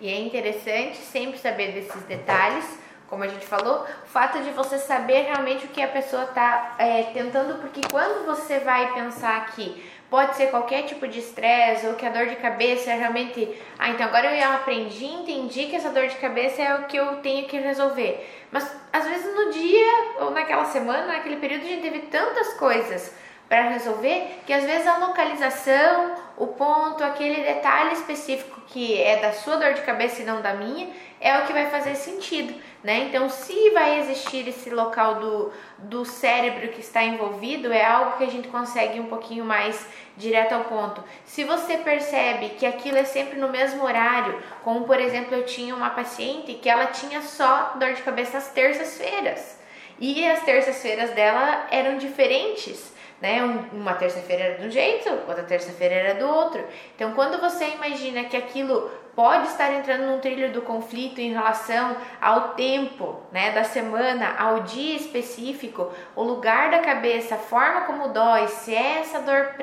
[0.00, 2.64] E é interessante sempre saber desses detalhes,
[3.10, 6.76] como a gente falou, o fato de você saber realmente o que a pessoa está
[6.78, 11.94] é, tentando, porque quando você vai pensar que Pode ser qualquer tipo de estresse ou
[11.94, 13.48] que a dor de cabeça é realmente.
[13.78, 17.18] Ah, então agora eu aprendi, entendi que essa dor de cabeça é o que eu
[17.18, 18.28] tenho que resolver.
[18.50, 23.14] Mas às vezes no dia ou naquela semana, naquele período, a gente teve tantas coisas
[23.48, 29.32] para resolver que às vezes a localização, o ponto, aquele detalhe específico que é da
[29.32, 30.88] sua dor de cabeça e não da minha,
[31.20, 33.00] é o que vai fazer sentido, né?
[33.08, 38.24] Então, se vai existir esse local do, do cérebro que está envolvido, é algo que
[38.24, 41.02] a gente consegue um pouquinho mais direto ao ponto.
[41.26, 45.74] Se você percebe que aquilo é sempre no mesmo horário, como por exemplo, eu tinha
[45.74, 49.58] uma paciente que ela tinha só dor de cabeça às terças-feiras.
[49.98, 53.42] E as terças-feiras dela eram diferentes né?
[53.72, 56.64] Uma terça-feira era de um jeito, outra terça-feira era do outro.
[56.94, 61.96] Então, quando você imagina que aquilo pode estar entrando num trilho do conflito em relação
[62.20, 68.08] ao tempo, né, da semana, ao dia específico, o lugar da cabeça, a forma como
[68.08, 69.54] dói, se é essa dor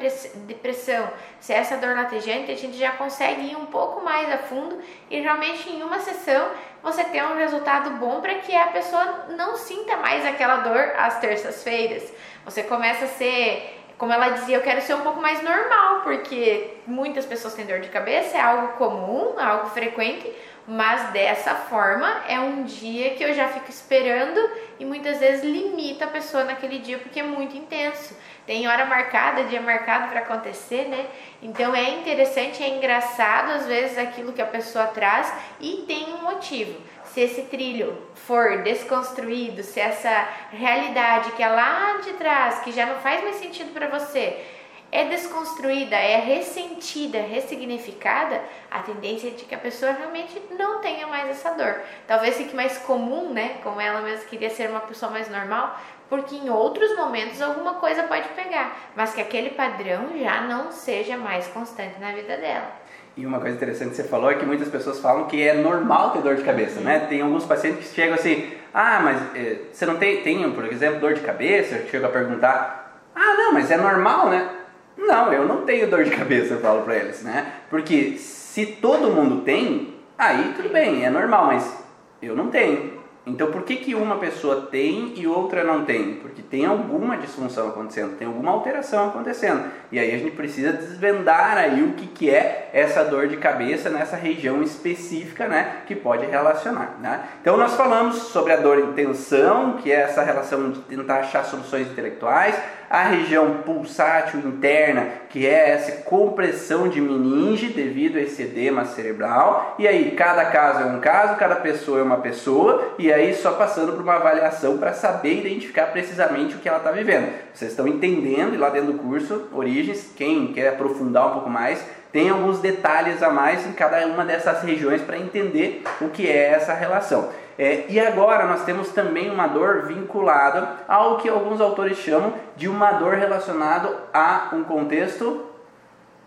[0.46, 4.32] de pressão, se é essa dor latejante, a gente já consegue ir um pouco mais
[4.32, 4.78] a fundo
[5.10, 6.50] e realmente em uma sessão
[6.82, 11.20] você ter um resultado bom para que a pessoa não sinta mais aquela dor às
[11.20, 12.12] terças-feiras.
[12.46, 16.76] Você começa a ser como ela dizia, eu quero ser um pouco mais normal, porque
[16.86, 20.32] muitas pessoas têm dor de cabeça, é algo comum, é algo frequente,
[20.68, 24.40] mas dessa forma é um dia que eu já fico esperando
[24.80, 28.16] e muitas vezes limita a pessoa naquele dia porque é muito intenso.
[28.48, 31.06] Tem hora marcada, dia marcado para acontecer, né?
[31.44, 36.24] Então é interessante, é engraçado às vezes aquilo que a pessoa traz e tem um
[36.24, 36.82] motivo
[37.18, 42.86] se esse trilho for desconstruído, se essa realidade que é lá de trás, que já
[42.86, 44.46] não faz mais sentido para você,
[44.92, 51.08] é desconstruída, é ressentida, ressignificada, a tendência é de que a pessoa realmente não tenha
[51.08, 51.82] mais essa dor.
[52.06, 53.58] Talvez fique mais comum, né?
[53.64, 55.78] Como ela mesma queria ser uma pessoa mais normal,
[56.10, 61.18] porque em outros momentos alguma coisa pode pegar, mas que aquele padrão já não seja
[61.18, 62.72] mais constante na vida dela.
[63.16, 66.12] E uma coisa interessante que você falou é que muitas pessoas falam que é normal
[66.12, 67.00] ter dor de cabeça, né?
[67.10, 71.00] Tem alguns pacientes que chegam assim, ah, mas eh, você não tem, tem, por exemplo,
[71.00, 71.76] dor de cabeça?
[71.76, 74.48] Eu chego a perguntar, ah, não, mas é normal, né?
[74.96, 77.54] Não, eu não tenho dor de cabeça, eu falo pra eles, né?
[77.72, 81.84] Porque se todo mundo tem, aí tudo bem, é normal, mas
[82.22, 82.97] eu não tenho.
[83.28, 86.16] Então, por que, que uma pessoa tem e outra não tem?
[86.16, 89.66] Porque tem alguma disfunção acontecendo, tem alguma alteração acontecendo.
[89.92, 93.90] E aí a gente precisa desvendar aí o que, que é essa dor de cabeça
[93.90, 95.82] nessa região específica, né?
[95.86, 97.22] Que pode relacionar, né?
[97.42, 101.44] Então, nós falamos sobre a dor em tensão, que é essa relação de tentar achar
[101.44, 102.56] soluções intelectuais
[102.90, 109.76] a região pulsátil interna, que é essa compressão de meninge devido a esse edema cerebral.
[109.78, 113.52] E aí, cada caso é um caso, cada pessoa é uma pessoa, e aí só
[113.54, 117.32] passando por uma avaliação para saber identificar precisamente o que ela está vivendo.
[117.54, 121.84] Vocês estão entendendo, e lá dentro do curso, Origens, quem quer aprofundar um pouco mais,
[122.12, 126.52] tem alguns detalhes a mais em cada uma dessas regiões para entender o que é
[126.52, 127.30] essa relação.
[127.58, 132.68] É, e agora nós temos também uma dor vinculada ao que alguns autores chamam de
[132.68, 135.46] uma dor relacionada a um contexto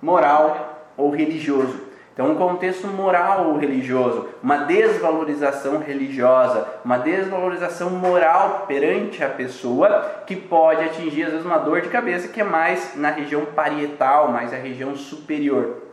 [0.02, 1.90] moral ou religioso.
[2.12, 10.22] Então, um contexto moral ou religioso, uma desvalorização religiosa, uma desvalorização moral perante a pessoa
[10.26, 14.30] que pode atingir às vezes uma dor de cabeça que é mais na região parietal,
[14.30, 15.89] mais na região superior.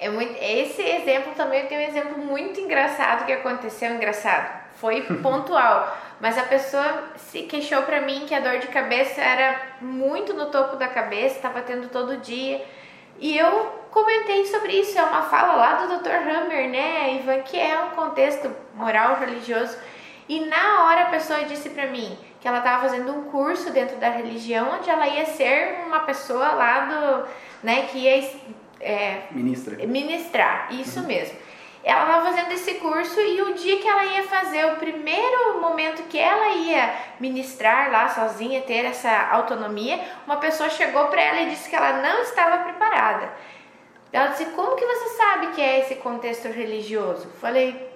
[0.00, 4.68] É muito, esse exemplo também tem um exemplo muito engraçado que aconteceu, engraçado.
[4.76, 9.60] Foi pontual, mas a pessoa se queixou para mim que a dor de cabeça era
[9.80, 12.64] muito no topo da cabeça, estava tendo todo dia.
[13.18, 16.10] E eu comentei sobre isso, é uma fala lá do Dr.
[16.10, 19.76] Hammer, né, Ivan, que é um contexto moral religioso.
[20.28, 23.96] E na hora a pessoa disse para mim que ela estava fazendo um curso dentro
[23.96, 27.28] da religião onde ela ia ser uma pessoa lá do,
[27.64, 28.30] né, que ia
[28.80, 29.76] é, Ministra.
[29.86, 31.06] ministrar, isso uhum.
[31.06, 31.48] mesmo
[31.88, 36.02] ela estava fazendo esse curso e o dia que ela ia fazer, o primeiro momento
[36.02, 41.50] que ela ia ministrar lá sozinha, ter essa autonomia, uma pessoa chegou para ela e
[41.50, 43.32] disse que ela não estava preparada.
[44.12, 47.28] Ela disse: Como que você sabe que é esse contexto religioso?
[47.40, 47.87] Falei: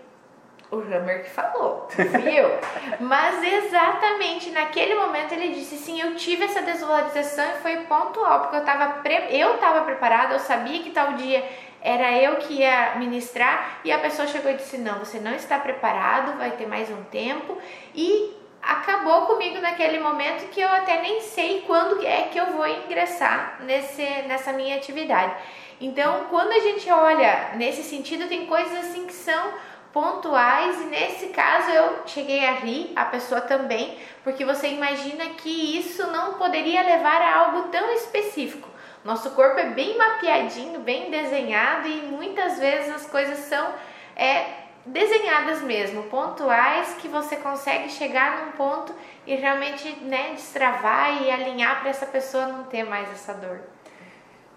[0.73, 1.87] O Hammer que falou,
[2.35, 2.59] eu.
[2.99, 8.57] Mas exatamente naquele momento ele disse: Sim, eu tive essa desvalorização e foi pontual, porque
[8.57, 9.27] eu estava pre...
[9.29, 11.47] eu estava preparada, eu sabia que tal dia
[11.83, 15.59] era eu que ia ministrar e a pessoa chegou e disse: Não, você não está
[15.59, 17.59] preparado, vai ter mais um tempo.
[17.95, 22.67] E acabou comigo naquele momento que eu até nem sei quando é que eu vou
[22.67, 25.35] ingressar nesse, nessa minha atividade.
[25.79, 29.53] Então, quando a gente olha nesse sentido, tem coisas assim que são
[29.93, 35.79] pontuais e nesse caso eu cheguei a rir, a pessoa também, porque você imagina que
[35.79, 38.69] isso não poderia levar a algo tão específico.
[39.05, 43.73] Nosso corpo é bem mapeadinho, bem desenhado e muitas vezes as coisas são
[44.17, 44.47] é,
[44.87, 48.95] desenhadas mesmo, pontuais que você consegue chegar num ponto
[49.27, 53.61] e realmente né, destravar e alinhar para essa pessoa não ter mais essa dor.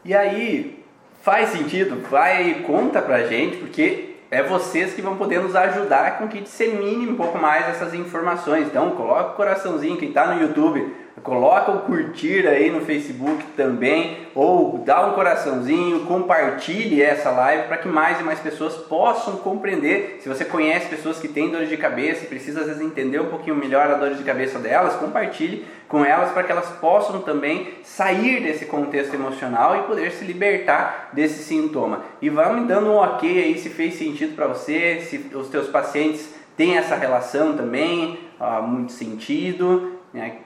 [0.04, 0.84] E aí,
[1.24, 2.00] faz sentido?
[2.08, 7.08] Vai, conta pra gente, porque é vocês que vão poder nos ajudar com que dissemine
[7.08, 8.68] um pouco mais essas informações.
[8.68, 14.28] Então, coloca o coraçãozinho, quem está no YouTube coloca o curtir aí no Facebook também,
[14.36, 20.18] ou dá um coraçãozinho, compartilhe essa live para que mais e mais pessoas possam compreender.
[20.20, 23.30] Se você conhece pessoas que têm dores de cabeça e precisa às vezes entender um
[23.30, 27.70] pouquinho melhor a dor de cabeça delas, compartilhe com elas para que elas possam também
[27.84, 32.04] sair desse contexto emocional e poder se libertar desse sintoma.
[32.22, 35.68] E vá me dando um ok aí se fez sentido para você, se os teus
[35.70, 39.94] pacientes têm essa relação também, ah, muito sentido.
[40.14, 40.38] Né?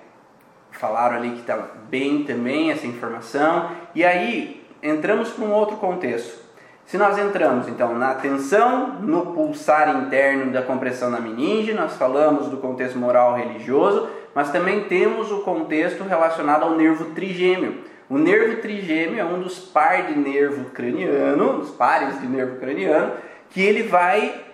[0.71, 1.57] Falaram ali que está
[1.89, 3.69] bem também essa informação.
[3.93, 6.49] E aí entramos para um outro contexto.
[6.85, 12.47] Se nós entramos então na tensão, no pulsar interno da compressão na meninge, nós falamos
[12.47, 17.83] do contexto moral religioso, mas também temos o contexto relacionado ao nervo trigêmeo.
[18.09, 23.11] O nervo trigêmeo é um dos pares de nervo craniano, dos pares de nervo craniano,
[23.51, 24.45] que ele vai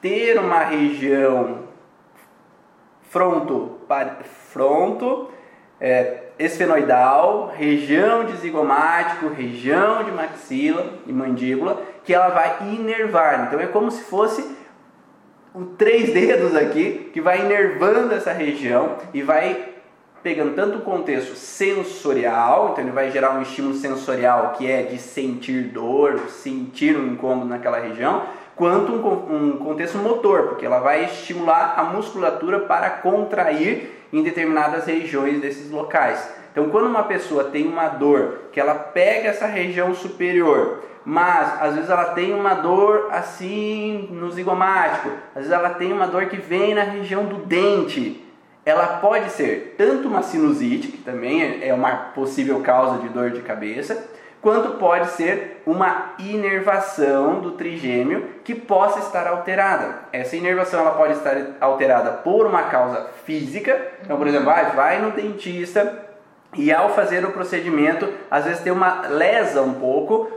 [0.00, 1.60] ter uma região
[3.02, 3.78] fronto,
[4.52, 5.30] fronto
[5.80, 13.46] é, esfenoidal, região de zigomático, região de maxila e mandíbula, que ela vai inervar.
[13.46, 14.44] Então é como se fosse
[15.54, 19.70] um três dedos aqui que vai inervando essa região e vai
[20.22, 24.98] pegando tanto o contexto sensorial, então ele vai gerar um estímulo sensorial que é de
[24.98, 31.06] sentir dor, sentir um incômodo naquela região, quanto um, um contexto motor, porque ela vai
[31.06, 36.28] estimular a musculatura para contrair em determinadas regiões desses locais.
[36.52, 41.74] Então, quando uma pessoa tem uma dor que ela pega essa região superior, mas às
[41.74, 46.36] vezes ela tem uma dor assim no zigomático, às vezes ela tem uma dor que
[46.36, 48.24] vem na região do dente,
[48.64, 53.40] ela pode ser tanto uma sinusite, que também é uma possível causa de dor de
[53.40, 60.00] cabeça, quanto pode ser uma inervação do trigêmeo que possa estar alterada.
[60.12, 65.00] Essa inervação ela pode estar alterada por uma causa física, então por exemplo, ah, vai
[65.00, 66.08] no dentista
[66.56, 70.30] e ao fazer o procedimento, às vezes tem uma lesa um pouco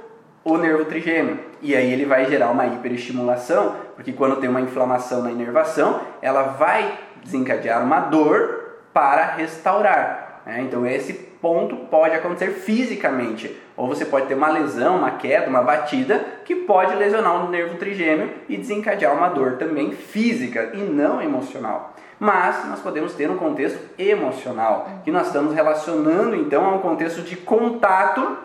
[0.44, 1.40] o nervo trigêmeo.
[1.62, 6.44] E aí ele vai gerar uma hiperestimulação, porque quando tem uma inflamação na inervação, ela
[6.44, 10.42] vai desencadear uma dor para restaurar.
[10.46, 10.62] Né?
[10.62, 15.64] Então esse ponto pode acontecer fisicamente, ou você pode ter uma lesão, uma queda, uma
[15.64, 21.22] batida que pode lesionar o nervo trigêmeo e desencadear uma dor também física e não
[21.22, 21.94] emocional.
[22.20, 27.22] Mas nós podemos ter um contexto emocional, que nós estamos relacionando então a um contexto
[27.22, 28.38] de contato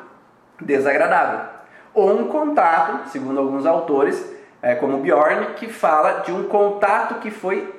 [0.60, 1.46] desagradável,
[1.94, 7.30] ou um contato, segundo alguns autores, é, como Bjorn, que fala de um contato que
[7.30, 7.72] foi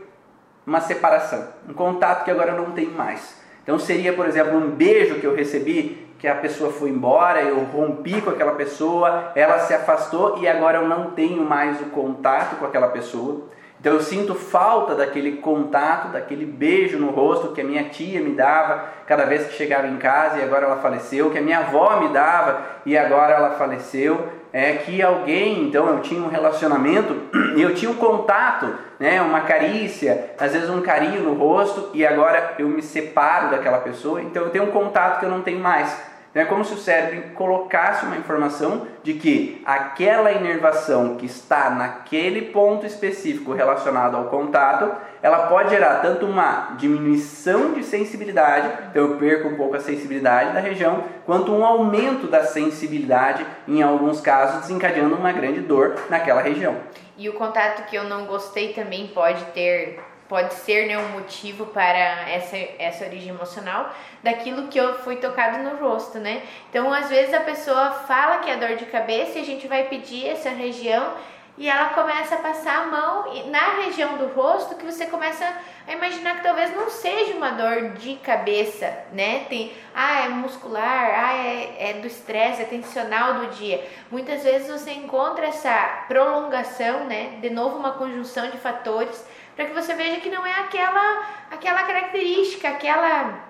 [0.66, 3.38] uma separação, um contato que agora não tem mais.
[3.64, 7.64] Então seria, por exemplo, um beijo que eu recebi que a pessoa foi embora, eu
[7.64, 12.58] rompi com aquela pessoa, ela se afastou e agora eu não tenho mais o contato
[12.58, 13.48] com aquela pessoa.
[13.80, 18.32] Então eu sinto falta daquele contato, daquele beijo no rosto que a minha tia me
[18.32, 22.02] dava cada vez que chegava em casa e agora ela faleceu, que a minha avó
[22.02, 24.38] me dava e agora ela faleceu.
[24.52, 27.16] É que alguém, então eu tinha um relacionamento
[27.56, 32.06] e eu tinha um contato, né, uma carícia, às vezes um carinho no rosto e
[32.06, 35.60] agora eu me separo daquela pessoa, então eu tenho um contato que eu não tenho
[35.60, 36.09] mais.
[36.30, 41.72] Então é como se o cérebro colocasse uma informação de que aquela inervação que está
[41.72, 44.92] naquele ponto específico relacionado ao contato,
[45.24, 50.54] ela pode gerar tanto uma diminuição de sensibilidade, então eu perco um pouco a sensibilidade
[50.54, 56.42] da região, quanto um aumento da sensibilidade, em alguns casos desencadeando uma grande dor naquela
[56.42, 56.76] região.
[57.18, 60.00] E o contato que eu não gostei também pode ter
[60.30, 61.90] pode ser né, um motivo para
[62.30, 63.92] essa, essa origem emocional
[64.24, 66.44] daquilo que eu fui tocado no rosto, né?
[66.70, 69.86] Então, às vezes a pessoa fala que é dor de cabeça e a gente vai
[69.86, 71.16] pedir essa região
[71.58, 75.46] e ela começa a passar a mão na região do rosto que você começa
[75.86, 79.46] a imaginar que talvez não seja uma dor de cabeça, né?
[79.50, 83.86] Tem, ah, é muscular, ah, é, é do estresse, é tensional do dia.
[84.10, 87.40] Muitas vezes você encontra essa prolongação, né?
[87.42, 89.28] De novo, uma conjunção de fatores
[89.60, 93.44] para que você veja que não é aquela aquela característica, aquela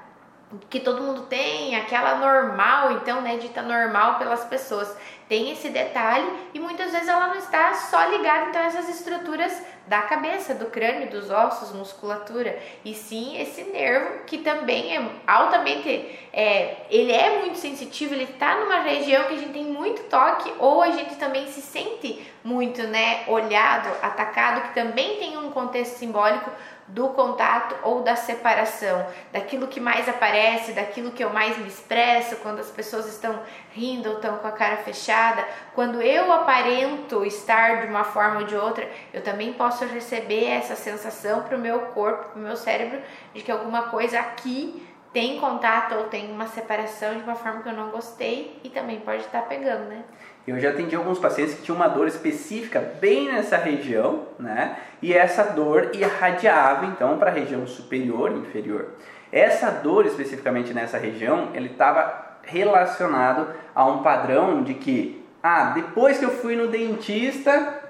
[0.67, 4.97] que todo mundo tem, aquela normal, então, né, dita normal pelas pessoas.
[5.29, 9.61] Tem esse detalhe e muitas vezes ela não está só ligada então a essas estruturas
[9.85, 16.19] da cabeça, do crânio, dos ossos, musculatura, e sim esse nervo que também é altamente,
[16.33, 20.51] é, ele é muito sensitivo, ele está numa região que a gente tem muito toque
[20.57, 25.97] ou a gente também se sente muito, né, olhado, atacado, que também tem um contexto
[25.97, 26.49] simbólico
[26.89, 32.37] do contato ou da separação, daquilo que mais aparece, daquilo que eu mais me expresso
[32.37, 33.39] quando as pessoas estão
[33.71, 38.45] rindo ou estão com a cara fechada, quando eu aparento estar de uma forma ou
[38.45, 42.57] de outra, eu também posso receber essa sensação para o meu corpo, para o meu
[42.57, 42.99] cérebro,
[43.33, 47.69] de que alguma coisa aqui tem contato ou tem uma separação de uma forma que
[47.69, 50.03] eu não gostei e também pode estar pegando, né?
[50.47, 54.77] Eu já atendi alguns pacientes que tinham uma dor específica bem nessa região, né?
[55.01, 58.89] E essa dor irradiava então para a região superior e inferior.
[59.31, 66.17] Essa dor especificamente nessa região, ele estava relacionado a um padrão de que, ah, depois
[66.17, 67.81] que eu fui no dentista,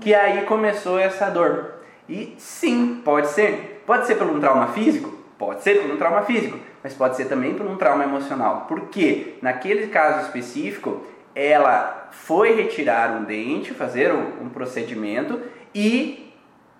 [0.00, 1.82] que aí começou essa dor.
[2.08, 3.82] E sim, pode ser.
[3.86, 5.12] Pode ser por um trauma físico?
[5.38, 8.66] Pode ser por um trauma físico, mas pode ser também por um trauma emocional.
[8.68, 11.04] Porque naquele caso específico,
[11.34, 15.40] ela foi retirar um dente, fazer um, um procedimento
[15.74, 16.32] e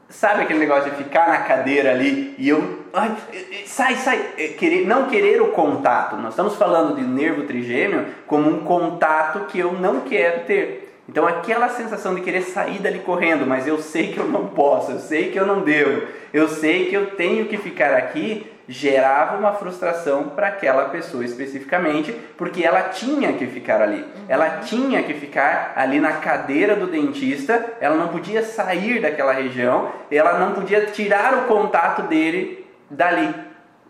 [0.09, 3.16] sabe aquele negócio de ficar na cadeira ali e eu ai,
[3.64, 4.18] sai, sai,
[4.59, 6.16] querer, não querer o contato.
[6.16, 10.92] Nós estamos falando de nervo trigêmeo como um contato que eu não quero ter.
[11.09, 14.92] Então aquela sensação de querer sair dali correndo, mas eu sei que eu não posso,
[14.92, 19.36] eu sei que eu não devo, eu sei que eu tenho que ficar aqui, gerava
[19.36, 24.00] uma frustração para aquela pessoa especificamente, porque ela tinha que ficar ali.
[24.00, 24.24] Uhum.
[24.28, 29.92] Ela tinha que ficar ali na cadeira do dentista, ela não podia sair daquela região,
[30.10, 33.34] ela não podia tirar o contato dele dali,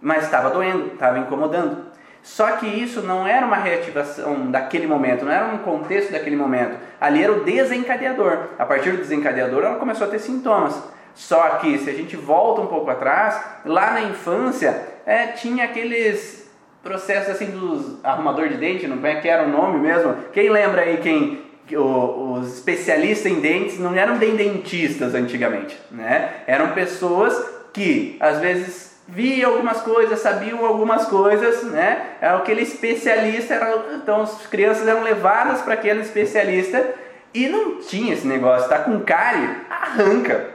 [0.01, 1.93] mas estava doendo, estava incomodando.
[2.21, 6.77] Só que isso não era uma reativação daquele momento, não era um contexto daquele momento.
[7.01, 8.49] Ali era o desencadeador.
[8.59, 10.81] A partir do desencadeador, ela começou a ter sintomas.
[11.15, 16.51] Só que se a gente volta um pouco atrás, lá na infância é, tinha aqueles
[16.83, 20.15] processos assim dos arrumador de dente, não é que era o nome mesmo?
[20.33, 21.43] Quem lembra aí quem
[21.75, 26.43] os especialistas em dentes não eram bem dentistas antigamente, né?
[26.47, 27.35] Eram pessoas
[27.73, 32.17] que às vezes viam algumas coisas, sabiam algumas coisas, né?
[32.21, 36.95] Era aquele especialista, era, então as crianças eram levadas para aquele especialista
[37.33, 40.51] e não tinha esse negócio, tá com cárie, arranca.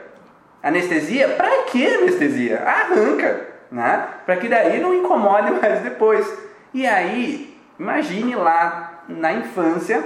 [0.62, 1.30] Anestesia?
[1.30, 2.64] Para que anestesia?
[2.64, 4.08] Arranca, né?
[4.26, 6.26] Para que daí não incomode mais depois.
[6.74, 10.04] E aí, imagine lá na infância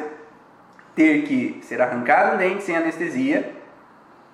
[0.96, 3.52] ter que ser arrancado um dente sem anestesia.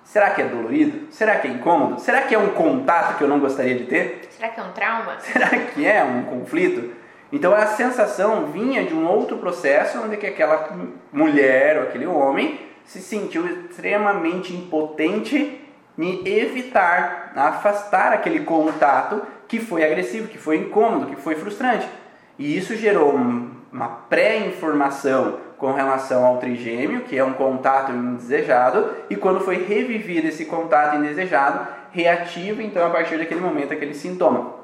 [0.04, 1.12] Será que é dolorido?
[1.12, 2.00] Será que é incômodo?
[2.00, 4.26] Será que é um contato que eu não gostaria de ter?
[4.30, 5.20] Será que é um trauma?
[5.20, 6.92] Será que é um conflito?
[7.30, 10.70] Então a sensação vinha de um outro processo onde que aquela
[11.12, 15.67] mulher ou aquele homem se sentiu extremamente impotente
[15.98, 21.88] em evitar, afastar aquele contato que foi agressivo, que foi incômodo, que foi frustrante.
[22.38, 23.12] E isso gerou
[23.72, 30.28] uma pré-informação com relação ao trigêmeo, que é um contato indesejado, e quando foi revivido
[30.28, 34.56] esse contato indesejado, reativa então a partir daquele momento aquele sintoma.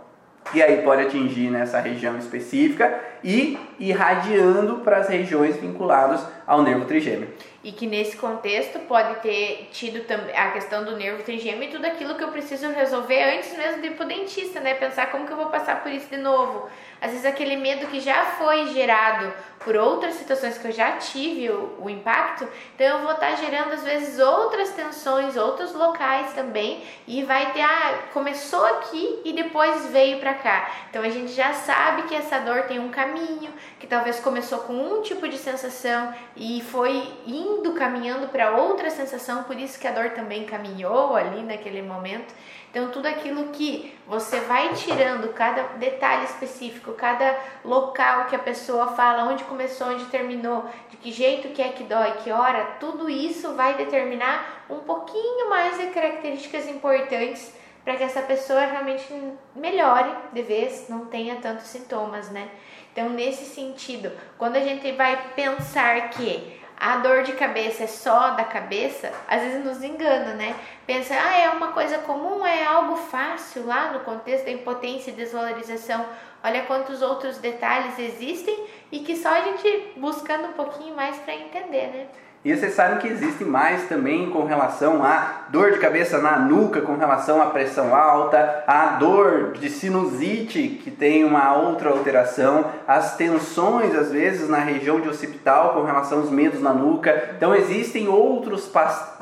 [0.53, 6.85] e aí pode atingir nessa região específica e irradiando para as regiões vinculadas ao nervo
[6.85, 7.29] trigêmeo.
[7.65, 11.87] E que nesse contexto pode ter tido também a questão do nervo trigêmeo e tudo
[11.87, 14.75] aquilo que eu preciso resolver antes mesmo de ir pro dentista, né?
[14.75, 16.69] Pensar como que eu vou passar por isso de novo.
[17.01, 21.49] Às vezes aquele medo que já foi gerado por outras situações que eu já tive
[21.49, 26.35] o, o impacto, então eu vou estar tá gerando às vezes outras tensões, outros locais
[26.35, 30.71] também e vai ter, ah, começou aqui e depois veio para cá.
[30.91, 34.75] Então a gente já sabe que essa dor tem um caminho, que talvez começou com
[34.75, 39.93] um tipo de sensação e foi indo caminhando para outra sensação, por isso que a
[39.93, 42.35] dor também caminhou ali naquele momento.
[42.71, 48.89] Então, tudo aquilo que você vai tirando, cada detalhe específico, cada local que a pessoa
[48.89, 53.09] fala, onde começou, onde terminou, de que jeito que é que dói, que hora, tudo
[53.09, 59.07] isso vai determinar um pouquinho mais de características importantes para que essa pessoa realmente
[59.55, 62.49] melhore de vez, não tenha tantos sintomas, né?
[62.93, 68.31] Então, nesse sentido, quando a gente vai pensar que a dor de cabeça é só
[68.31, 70.55] da cabeça, às vezes nos engana, né?
[70.87, 75.15] Pensa, ah, é uma coisa comum, é algo fácil lá no contexto da impotência e
[75.15, 76.05] desvalorização.
[76.43, 81.35] Olha quantos outros detalhes existem e que só a gente buscando um pouquinho mais para
[81.35, 82.07] entender, né?
[82.45, 86.83] E vocês sabem que existe mais também com relação a dor de cabeça na nuca,
[86.83, 93.17] com relação à pressão alta, a dor de sinusite, que tem uma outra alteração, as
[93.17, 97.31] tensões às vezes na região de occipital com relação aos medos na nuca.
[97.35, 98.71] Então existem outros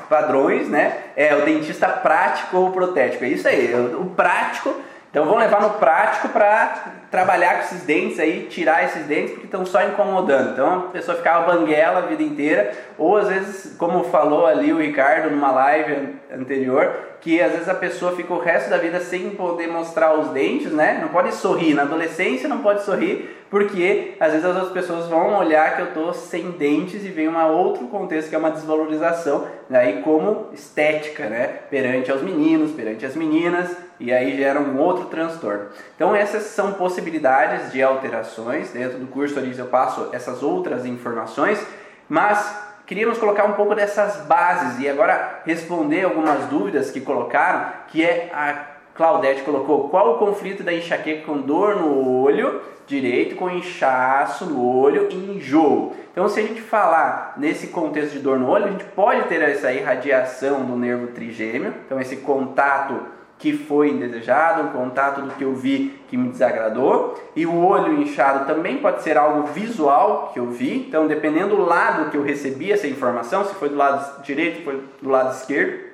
[0.09, 0.97] padrões, né?
[1.15, 3.23] É o dentista prático ou protético.
[3.23, 3.73] É isso aí.
[3.97, 4.75] O prático
[5.13, 9.45] então vamos levar no prático para trabalhar com esses dentes aí, tirar esses dentes porque
[9.45, 10.53] estão só incomodando.
[10.53, 14.79] Então a pessoa ficava banguela a vida inteira, ou às vezes, como falou ali o
[14.79, 16.91] Ricardo numa live anterior,
[17.21, 20.71] que às vezes a pessoa fica o resto da vida sem poder mostrar os dentes,
[20.71, 20.97] né?
[20.99, 25.37] Não pode sorrir, na adolescência não pode sorrir, porque às vezes as outras pessoas vão
[25.37, 29.45] olhar que eu estou sem dentes e vem um outro contexto que é uma desvalorização,
[29.69, 31.59] aí como estética, né?
[31.69, 35.67] Perante aos meninos, perante as meninas, e aí gera um outro transtorno.
[35.95, 41.65] Então essas são possibilidades de alterações, dentro do curso ali eu passo essas outras informações,
[42.09, 48.03] mas queríamos colocar um pouco dessas bases e agora responder algumas dúvidas que colocaram, que
[48.03, 53.49] é a Claudete colocou qual o conflito da enxaqueca com dor no olho direito, com
[53.49, 55.95] inchaço no olho e enjoo.
[56.11, 59.41] Então, se a gente falar nesse contexto de dor no olho, a gente pode ter
[59.41, 63.01] essa irradiação do nervo trigêmeo, então esse contato
[63.39, 67.21] que foi indesejado, um contato do que eu vi que me desagradou.
[67.35, 70.85] E o olho inchado também pode ser algo visual que eu vi.
[70.87, 74.63] Então, dependendo do lado que eu recebi essa informação, se foi do lado direito, se
[74.63, 75.93] foi do lado esquerdo.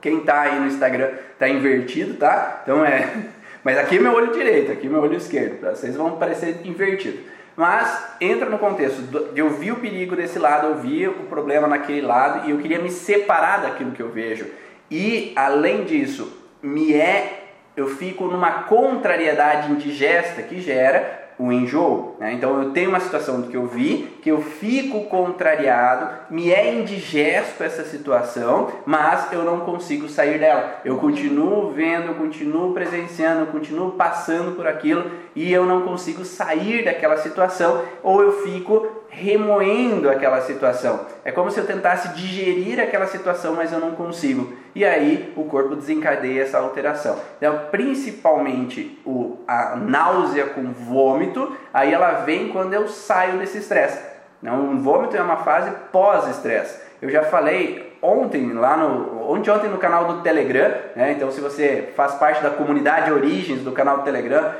[0.00, 2.60] Quem está aí no Instagram está invertido, tá?
[2.62, 3.12] Então é.
[3.64, 5.60] Mas aqui é meu olho direito, aqui é meu olho esquerdo.
[5.60, 5.74] Tá?
[5.74, 7.18] Vocês vão parecer invertido.
[7.58, 9.02] Mas entra no contexto
[9.34, 12.78] eu vi o perigo desse lado, eu vi o problema naquele lado e eu queria
[12.78, 14.46] me separar daquilo que eu vejo.
[14.88, 17.44] E além disso, me é
[17.76, 22.16] eu fico numa contrariedade indigesta que gera o enjoo.
[22.18, 22.32] Né?
[22.32, 27.62] Então eu tenho uma situação que eu vi, que eu fico contrariado, me é indigesto
[27.62, 30.80] essa situação, mas eu não consigo sair dela.
[30.84, 36.24] Eu continuo vendo, eu continuo presenciando, eu continuo passando por aquilo e eu não consigo
[36.24, 41.00] sair daquela situação, ou eu fico remoendo aquela situação.
[41.24, 44.52] É como se eu tentasse digerir aquela situação, mas eu não consigo.
[44.74, 47.18] E aí o corpo desencadeia essa alteração.
[47.36, 54.00] Então, principalmente o, a náusea com vômito, aí ela vem quando eu saio desse estresse.
[54.40, 56.80] Não, o vômito é uma fase pós-estresse.
[57.02, 61.12] Eu já falei ontem lá no ontem ontem no canal do Telegram, né?
[61.12, 64.52] Então se você faz parte da comunidade Origens do canal do Telegram,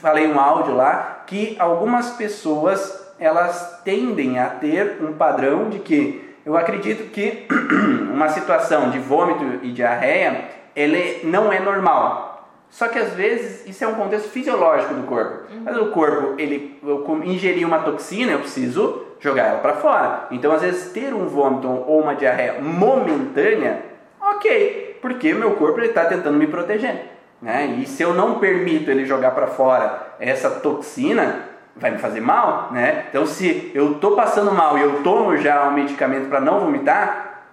[0.00, 6.34] falei um áudio lá que algumas pessoas elas tendem a ter um padrão de que
[6.44, 7.46] eu acredito que
[8.12, 10.44] uma situação de vômito e diarreia
[10.74, 12.32] ele não é normal.
[12.68, 15.52] Só que às vezes isso é um contexto fisiológico do corpo.
[15.52, 15.62] Uhum.
[15.62, 20.26] Mas o corpo, ele eu ingerir uma toxina, eu preciso jogar ela para fora.
[20.30, 23.82] Então, às vezes ter um vômito ou uma diarreia momentânea,
[24.20, 27.12] ok, porque meu corpo está tentando me proteger.
[27.42, 27.78] Né?
[27.78, 32.70] E se eu não permito ele jogar para fora essa toxina, vai me fazer mal,
[32.70, 33.06] né?
[33.08, 37.44] Então, se eu estou passando mal e eu tomo já um medicamento para não vomitar,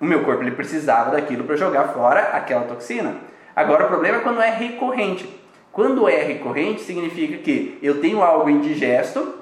[0.00, 3.16] o meu corpo ele precisava daquilo para jogar fora aquela toxina.
[3.54, 5.28] Agora, o problema é quando é recorrente.
[5.72, 9.34] Quando é recorrente, significa que eu tenho algo indigesto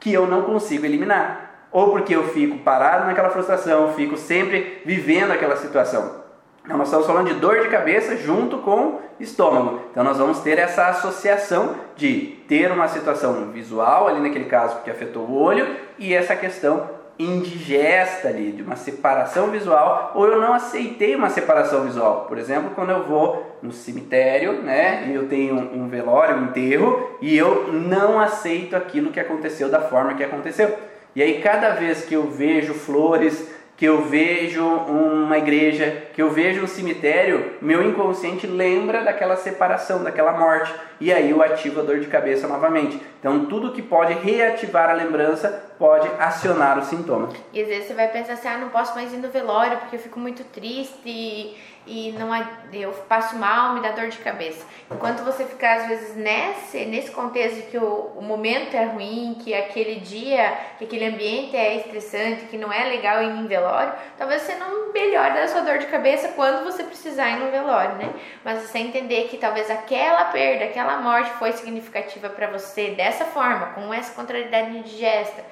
[0.00, 1.68] que eu não consigo eliminar.
[1.70, 6.21] Ou porque eu fico parado naquela frustração, fico sempre vivendo aquela situação.
[6.64, 9.80] Então, nós estamos falando de dor de cabeça junto com estômago.
[9.90, 14.90] Então, nós vamos ter essa associação de ter uma situação visual, ali naquele caso que
[14.90, 15.66] afetou o olho,
[15.98, 16.88] e essa questão
[17.18, 22.26] indigesta ali, de uma separação visual, ou eu não aceitei uma separação visual.
[22.28, 27.16] Por exemplo, quando eu vou no cemitério, né, e eu tenho um velório, um enterro,
[27.20, 30.72] e eu não aceito aquilo que aconteceu da forma que aconteceu.
[31.14, 33.51] E aí, cada vez que eu vejo flores,
[33.82, 40.04] que eu vejo uma igreja, que eu vejo um cemitério, meu inconsciente lembra daquela separação,
[40.04, 43.02] daquela morte, e aí eu ativo a dor de cabeça novamente.
[43.18, 47.28] Então, tudo que pode reativar a lembrança pode acionar o sintoma.
[47.52, 49.96] E às vezes você vai pensar assim: ah, não posso mais ir no velório porque
[49.96, 51.56] eu fico muito triste
[51.86, 52.30] e não
[52.72, 54.64] eu passo mal, me dá dor de cabeça.
[54.90, 59.36] Enquanto você ficar às vezes nesse nesse contexto de que o, o momento é ruim,
[59.42, 63.92] que aquele dia, que aquele ambiente é estressante, que não é legal ir em velório,
[64.16, 67.96] talvez você não melhore da sua dor de cabeça quando você precisar ir no velório,
[67.96, 68.12] né?
[68.44, 73.66] Mas você entender que talvez aquela perda, aquela morte foi significativa para você dessa forma,
[73.74, 75.42] com essa contrariedade indigesta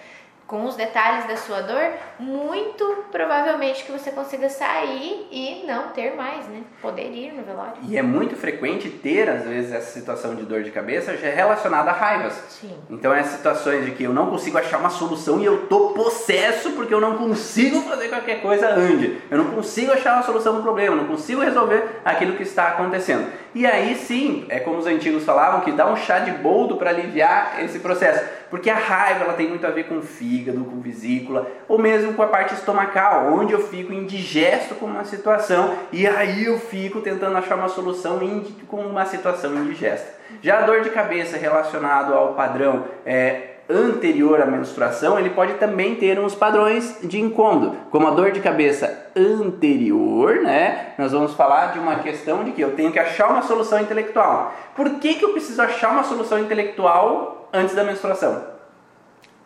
[0.51, 6.17] com os detalhes da sua dor, muito provavelmente que você consiga sair e não ter
[6.17, 6.63] mais, né?
[6.83, 7.75] Poder ir no velório.
[7.87, 11.91] E é muito frequente ter, às vezes, essa situação de dor de cabeça já relacionada
[11.91, 12.33] a raivas.
[12.49, 12.75] Sim.
[12.91, 16.73] Então, é situações de que eu não consigo achar uma solução e eu tô possesso
[16.73, 19.23] porque eu não consigo fazer qualquer coisa ande.
[19.31, 22.43] Eu não consigo achar uma solução para o problema, eu não consigo resolver aquilo que
[22.43, 23.31] está acontecendo.
[23.55, 26.91] E aí sim, é como os antigos falavam, que dá um chá de boldo para
[26.91, 28.25] aliviar esse processo.
[28.49, 32.23] Porque a raiva ela tem muito a ver com fígado, com vesícula, ou mesmo com
[32.23, 37.37] a parte estomacal, onde eu fico indigesto com uma situação e aí eu fico tentando
[37.37, 38.21] achar uma solução
[38.69, 40.21] com uma situação indigesta.
[40.43, 45.95] Já a dor de cabeça relacionado ao padrão é, anterior à menstruação, ele pode também
[45.95, 50.95] ter uns padrões de incômodo, como a dor de cabeça anterior, né?
[50.99, 54.55] Nós vamos falar de uma questão de que eu tenho que achar uma solução intelectual.
[54.75, 58.35] Por que, que eu preciso achar uma solução intelectual antes da menstruação.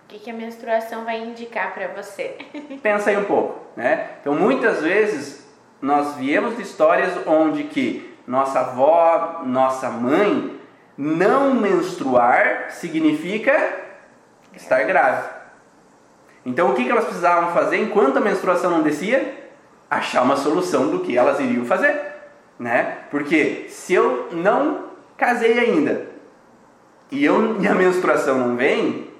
[0.05, 2.37] O que, que a menstruação vai indicar para você?
[2.83, 4.11] Pensa aí um pouco, né?
[4.21, 5.45] Então, muitas vezes
[5.81, 10.59] nós viemos de histórias onde que nossa avó, nossa mãe,
[10.97, 13.84] não menstruar significa
[14.57, 15.31] estar grávida.
[16.45, 19.43] Então, o que, elas precisavam fazer enquanto a menstruação não descia?
[19.91, 21.99] Achar uma solução do que elas iriam fazer,
[22.59, 22.99] né?
[23.11, 26.07] Porque se eu não casei ainda,
[27.11, 29.11] e eu, minha menstruação não vem,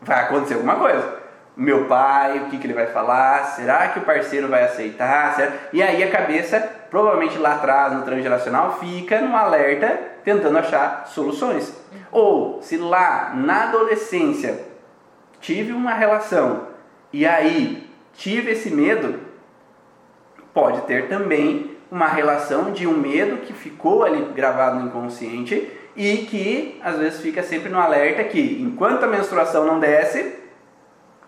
[0.00, 1.23] vai acontecer alguma coisa.
[1.56, 3.44] Meu pai, o que, que ele vai falar?
[3.54, 5.34] Será que o parceiro vai aceitar?
[5.36, 5.52] Será?
[5.72, 6.58] E aí a cabeça,
[6.90, 11.72] provavelmente lá atrás no transgeracional, fica no alerta tentando achar soluções.
[12.10, 14.64] Ou se lá na adolescência
[15.40, 16.68] tive uma relação
[17.12, 19.20] e aí tive esse medo,
[20.52, 26.16] pode ter também uma relação de um medo que ficou ali gravado no inconsciente e
[26.18, 30.43] que às vezes fica sempre no alerta que enquanto a menstruação não desce,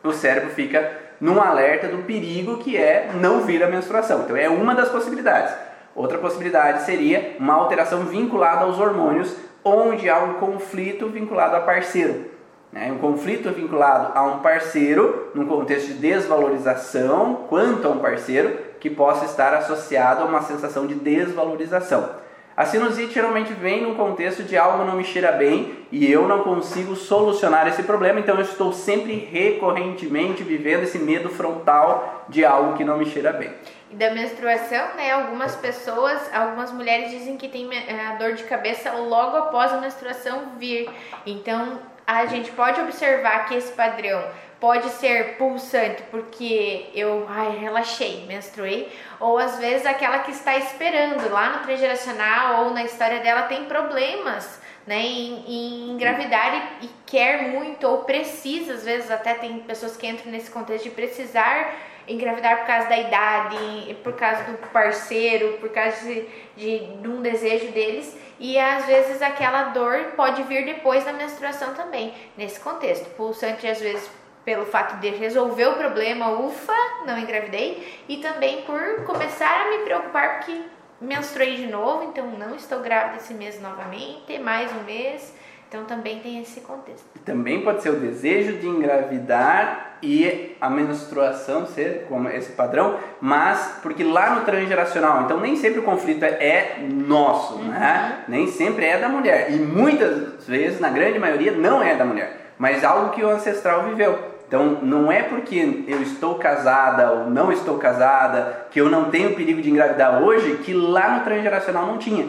[0.07, 0.91] o cérebro fica
[1.21, 4.23] num alerta do perigo que é não vir a menstruação.
[4.23, 5.55] Então é uma das possibilidades.
[5.95, 9.35] Outra possibilidade seria uma alteração vinculada aos hormônios,
[9.65, 12.27] onde há um conflito vinculado a parceiro.
[12.71, 12.93] Né?
[12.93, 18.91] Um conflito vinculado a um parceiro, num contexto de desvalorização quanto a um parceiro, que
[18.91, 22.26] possa estar associado a uma sensação de desvalorização.
[22.57, 26.43] A sinusite geralmente vem num contexto de algo não me cheira bem e eu não
[26.43, 32.75] consigo solucionar esse problema, então eu estou sempre recorrentemente vivendo esse medo frontal de algo
[32.75, 33.53] que não me cheira bem.
[33.91, 35.11] E da menstruação, né?
[35.11, 40.53] Algumas pessoas, algumas mulheres dizem que tem eh, dor de cabeça logo após a menstruação
[40.59, 40.89] vir.
[41.27, 44.25] Então, a gente pode observar que esse padrão
[44.61, 48.91] pode ser pulsante porque eu ai, relaxei, menstruei,
[49.21, 53.67] ou às vezes aquela que está esperando lá no transgeracional ou na história dela tem
[53.67, 59.59] problemas né, em, em engravidar e, e, quer muito ou precisa, às vezes até tem
[59.61, 61.75] pessoas que entram nesse contexto de precisar
[62.09, 66.25] engravidar por causa da idade, por causa do parceiro, por causa de,
[66.57, 71.75] de, de um desejo deles e às vezes aquela dor pode vir depois da menstruação
[71.75, 73.09] também, nesse contexto.
[73.17, 74.09] Pulsante às vezes
[74.47, 76.73] pelo fato de resolver o problema, ufa,
[77.05, 80.63] não engravidei, e também por começar a me preocupar porque
[81.01, 85.35] menstruei de novo, então não estou grávida esse mês novamente, mais um mês.
[85.69, 87.05] Então também tem esse contexto.
[87.25, 93.81] Também pode ser o desejo de engravidar e a menstruação ser como esse padrão, mas
[93.83, 97.65] porque lá no transgeracional, então nem sempre o conflito é nosso, uhum.
[97.65, 98.25] né?
[98.29, 102.53] Nem sempre é da mulher e muitas vezes, na grande maioria, não é da mulher,
[102.57, 104.36] mas algo que o ancestral viveu.
[104.47, 109.35] Então, não é porque eu estou casada ou não estou casada, que eu não tenho
[109.35, 112.29] perigo de engravidar hoje, que lá no transgeracional não tinha.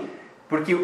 [0.50, 0.76] Porque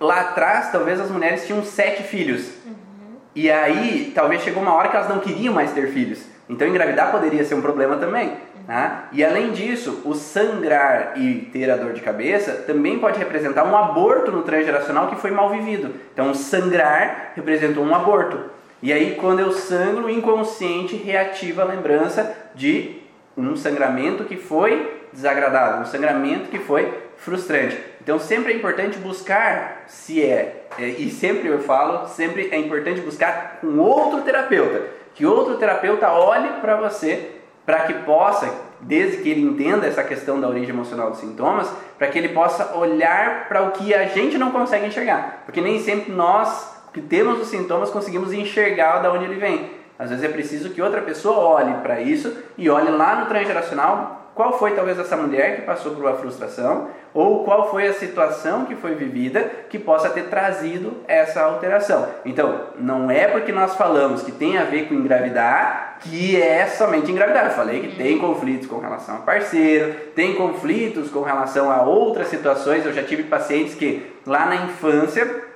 [0.00, 2.54] lá atrás, talvez as mulheres tinham sete filhos.
[2.66, 3.18] Uhum.
[3.36, 6.24] E aí, talvez chegou uma hora que elas não queriam mais ter filhos.
[6.48, 8.36] Então, engravidar poderia ser um problema também.
[8.66, 9.08] Tá?
[9.12, 13.76] E além disso, o sangrar e ter a dor de cabeça também pode representar um
[13.76, 15.94] aborto no transgeracional que foi mal vivido.
[16.12, 18.38] Então, sangrar representou um aborto.
[18.82, 23.02] E aí, quando eu sangro, o inconsciente reativa a lembrança de
[23.36, 27.78] um sangramento que foi desagradável, um sangramento que foi frustrante.
[28.00, 33.00] Então, sempre é importante buscar se é, é e sempre eu falo, sempre é importante
[33.00, 39.28] buscar um outro terapeuta, que outro terapeuta olhe para você para que possa, desde que
[39.28, 43.62] ele entenda essa questão da origem emocional dos sintomas, para que ele possa olhar para
[43.62, 45.42] o que a gente não consegue enxergar.
[45.44, 49.70] Porque nem sempre nós que temos os sintomas conseguimos enxergar de onde ele vem.
[49.98, 54.20] Às vezes é preciso que outra pessoa olhe para isso e olhe lá no transgeracional
[54.34, 58.64] qual foi talvez essa mulher que passou por uma frustração ou qual foi a situação
[58.64, 62.08] que foi vivida que possa ter trazido essa alteração.
[62.24, 67.10] Então, não é porque nós falamos que tem a ver com engravidar que é somente
[67.10, 67.44] engravidar.
[67.46, 72.28] Eu falei que tem conflitos com relação a parceiro, tem conflitos com relação a outras
[72.28, 72.86] situações.
[72.86, 75.49] Eu já tive pacientes que lá na infância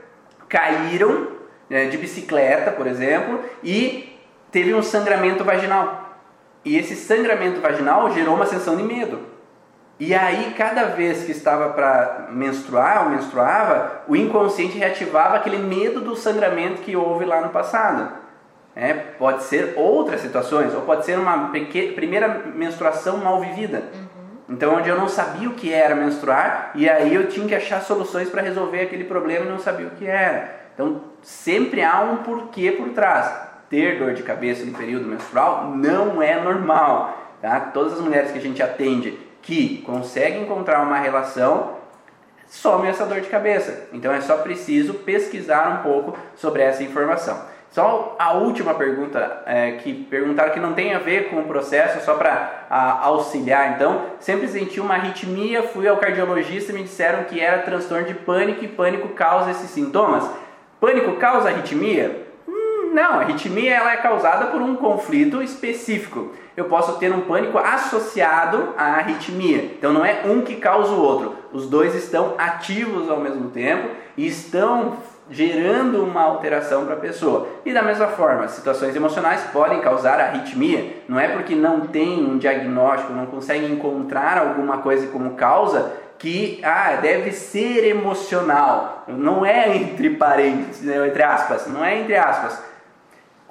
[0.54, 1.26] caíram
[1.68, 4.16] né, de bicicleta, por exemplo, e
[4.52, 6.20] teve um sangramento vaginal.
[6.64, 9.18] E esse sangramento vaginal gerou uma sensação de medo.
[9.98, 16.00] E aí, cada vez que estava para menstruar ou menstruava, o inconsciente reativava aquele medo
[16.00, 18.12] do sangramento que houve lá no passado.
[18.76, 21.50] É, pode ser outras situações, ou pode ser uma
[21.96, 23.84] primeira menstruação mal vivida.
[23.92, 24.13] Uhum.
[24.48, 27.80] Então, onde eu não sabia o que era menstruar, e aí eu tinha que achar
[27.80, 30.64] soluções para resolver aquele problema e não sabia o que era.
[30.74, 33.32] Então, sempre há um porquê por trás
[33.70, 37.36] ter dor de cabeça no período menstrual não é normal.
[37.40, 37.60] Tá?
[37.60, 41.76] Todas as mulheres que a gente atende que conseguem encontrar uma relação
[42.46, 43.88] some essa dor de cabeça.
[43.92, 47.53] Então é só preciso pesquisar um pouco sobre essa informação.
[47.74, 52.04] Só a última pergunta é, que perguntaram que não tem a ver com o processo,
[52.04, 52.66] só para
[53.02, 53.72] auxiliar.
[53.74, 58.14] Então, sempre senti uma arritmia, fui ao cardiologista e me disseram que era transtorno de
[58.14, 60.24] pânico e pânico causa esses sintomas.
[60.80, 62.24] Pânico causa arritmia?
[62.92, 66.30] Não, a arritmia ela é causada por um conflito específico.
[66.56, 69.64] Eu posso ter um pânico associado à arritmia.
[69.76, 71.34] Então não é um que causa o outro.
[71.52, 74.96] Os dois estão ativos ao mesmo tempo e estão
[75.30, 77.48] gerando uma alteração para a pessoa.
[77.64, 81.02] E da mesma forma, situações emocionais podem causar arritmia.
[81.08, 86.60] Não é porque não tem um diagnóstico, não consegue encontrar alguma coisa como causa que
[86.62, 89.04] ah, deve ser emocional.
[89.08, 92.73] Não é entre parênteses, né, entre aspas, não é entre aspas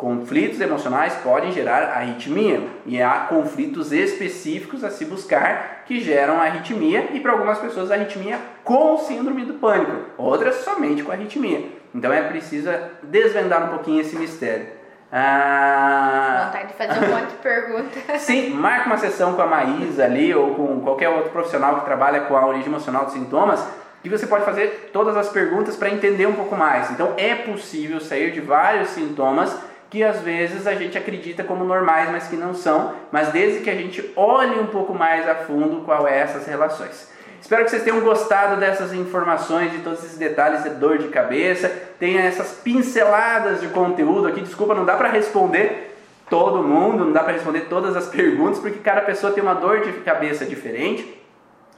[0.03, 7.07] Conflitos emocionais podem gerar arritmia e há conflitos específicos a se buscar que geram arritmia
[7.13, 11.69] e para algumas pessoas arritmia com síndrome do pânico, outras somente com arritmia.
[11.95, 12.69] Então é preciso
[13.03, 14.67] desvendar um pouquinho esse mistério.
[15.09, 16.47] Ah...
[16.47, 18.03] Vontade de fazer um monte de perguntas.
[18.23, 22.19] Sim, marque uma sessão com a Maísa ali ou com qualquer outro profissional que trabalha
[22.25, 23.65] com a origem emocional dos sintomas
[24.01, 26.91] que você pode fazer todas as perguntas para entender um pouco mais.
[26.91, 29.57] Então é possível sair de vários sintomas
[29.93, 33.69] que às vezes a gente acredita como normais, mas que não são, mas desde que
[33.69, 37.11] a gente olhe um pouco mais a fundo qual é essas relações.
[37.39, 41.71] Espero que vocês tenham gostado dessas informações, de todos esses detalhes de dor de cabeça,
[41.99, 44.41] tenha essas pinceladas de conteúdo aqui.
[44.41, 45.95] Desculpa, não dá para responder
[46.27, 49.81] todo mundo, não dá para responder todas as perguntas, porque cada pessoa tem uma dor
[49.81, 51.21] de cabeça diferente.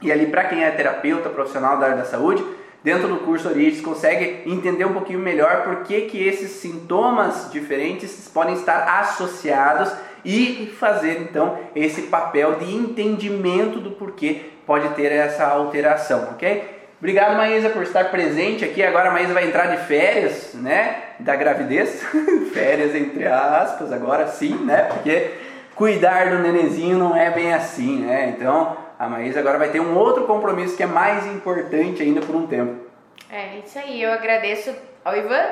[0.00, 2.42] E ali para quem é terapeuta profissional da área da saúde,
[2.86, 8.30] dentro do curso Origens consegue entender um pouquinho melhor por que, que esses sintomas diferentes
[8.32, 9.92] podem estar associados
[10.24, 16.76] e fazer então esse papel de entendimento do porquê pode ter essa alteração, ok?
[17.00, 18.84] Obrigado, Maísa, por estar presente aqui.
[18.84, 20.96] Agora a Maísa vai entrar de férias, né?
[21.18, 22.04] Da gravidez.
[22.54, 24.82] férias entre aspas, agora sim, né?
[24.82, 25.32] Porque
[25.74, 28.32] cuidar do nenenzinho não é bem assim, né?
[28.36, 32.34] Então, a Maísa agora vai ter um outro compromisso que é mais importante ainda por
[32.34, 32.86] um tempo.
[33.30, 34.74] É isso aí, eu agradeço
[35.04, 35.46] ao Ivan,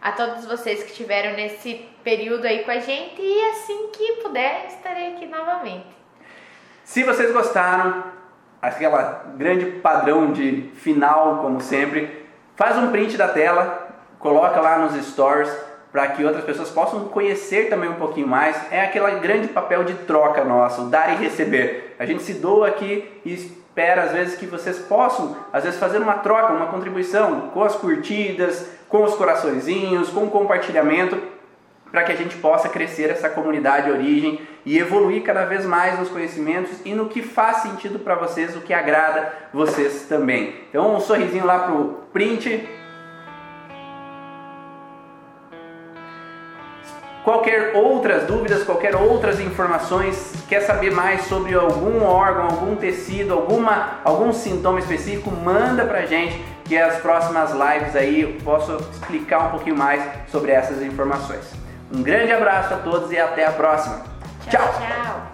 [0.00, 4.66] a todos vocês que estiveram nesse período aí com a gente e assim que puder
[4.68, 5.86] estarei aqui novamente.
[6.84, 8.04] Se vocês gostaram,
[8.62, 12.26] aquela grande padrão de final, como sempre,
[12.56, 13.88] faz um print da tela,
[14.18, 15.54] coloca lá nos stories
[15.92, 18.56] para que outras pessoas possam conhecer também um pouquinho mais.
[18.72, 21.87] É aquele grande papel de troca nosso, dar e receber.
[21.98, 25.98] A gente se doa aqui e espera às vezes que vocês possam, às vezes fazer
[25.98, 31.20] uma troca, uma contribuição com as curtidas, com os coraçõezinhos, com o compartilhamento,
[31.90, 36.08] para que a gente possa crescer essa comunidade origem e evoluir cada vez mais nos
[36.08, 40.54] conhecimentos e no que faz sentido para vocês, o que agrada vocês também.
[40.68, 42.68] Então, um sorrisinho lá pro print.
[47.28, 53.98] Qualquer outras dúvidas, qualquer outras informações, quer saber mais sobre algum órgão, algum tecido, alguma,
[54.02, 59.50] algum sintoma específico, manda pra gente que as próximas lives aí eu posso explicar um
[59.50, 61.52] pouquinho mais sobre essas informações.
[61.92, 64.04] Um grande abraço a todos e até a próxima.
[64.48, 64.62] tchau.
[64.62, 64.72] tchau.
[64.78, 65.27] tchau.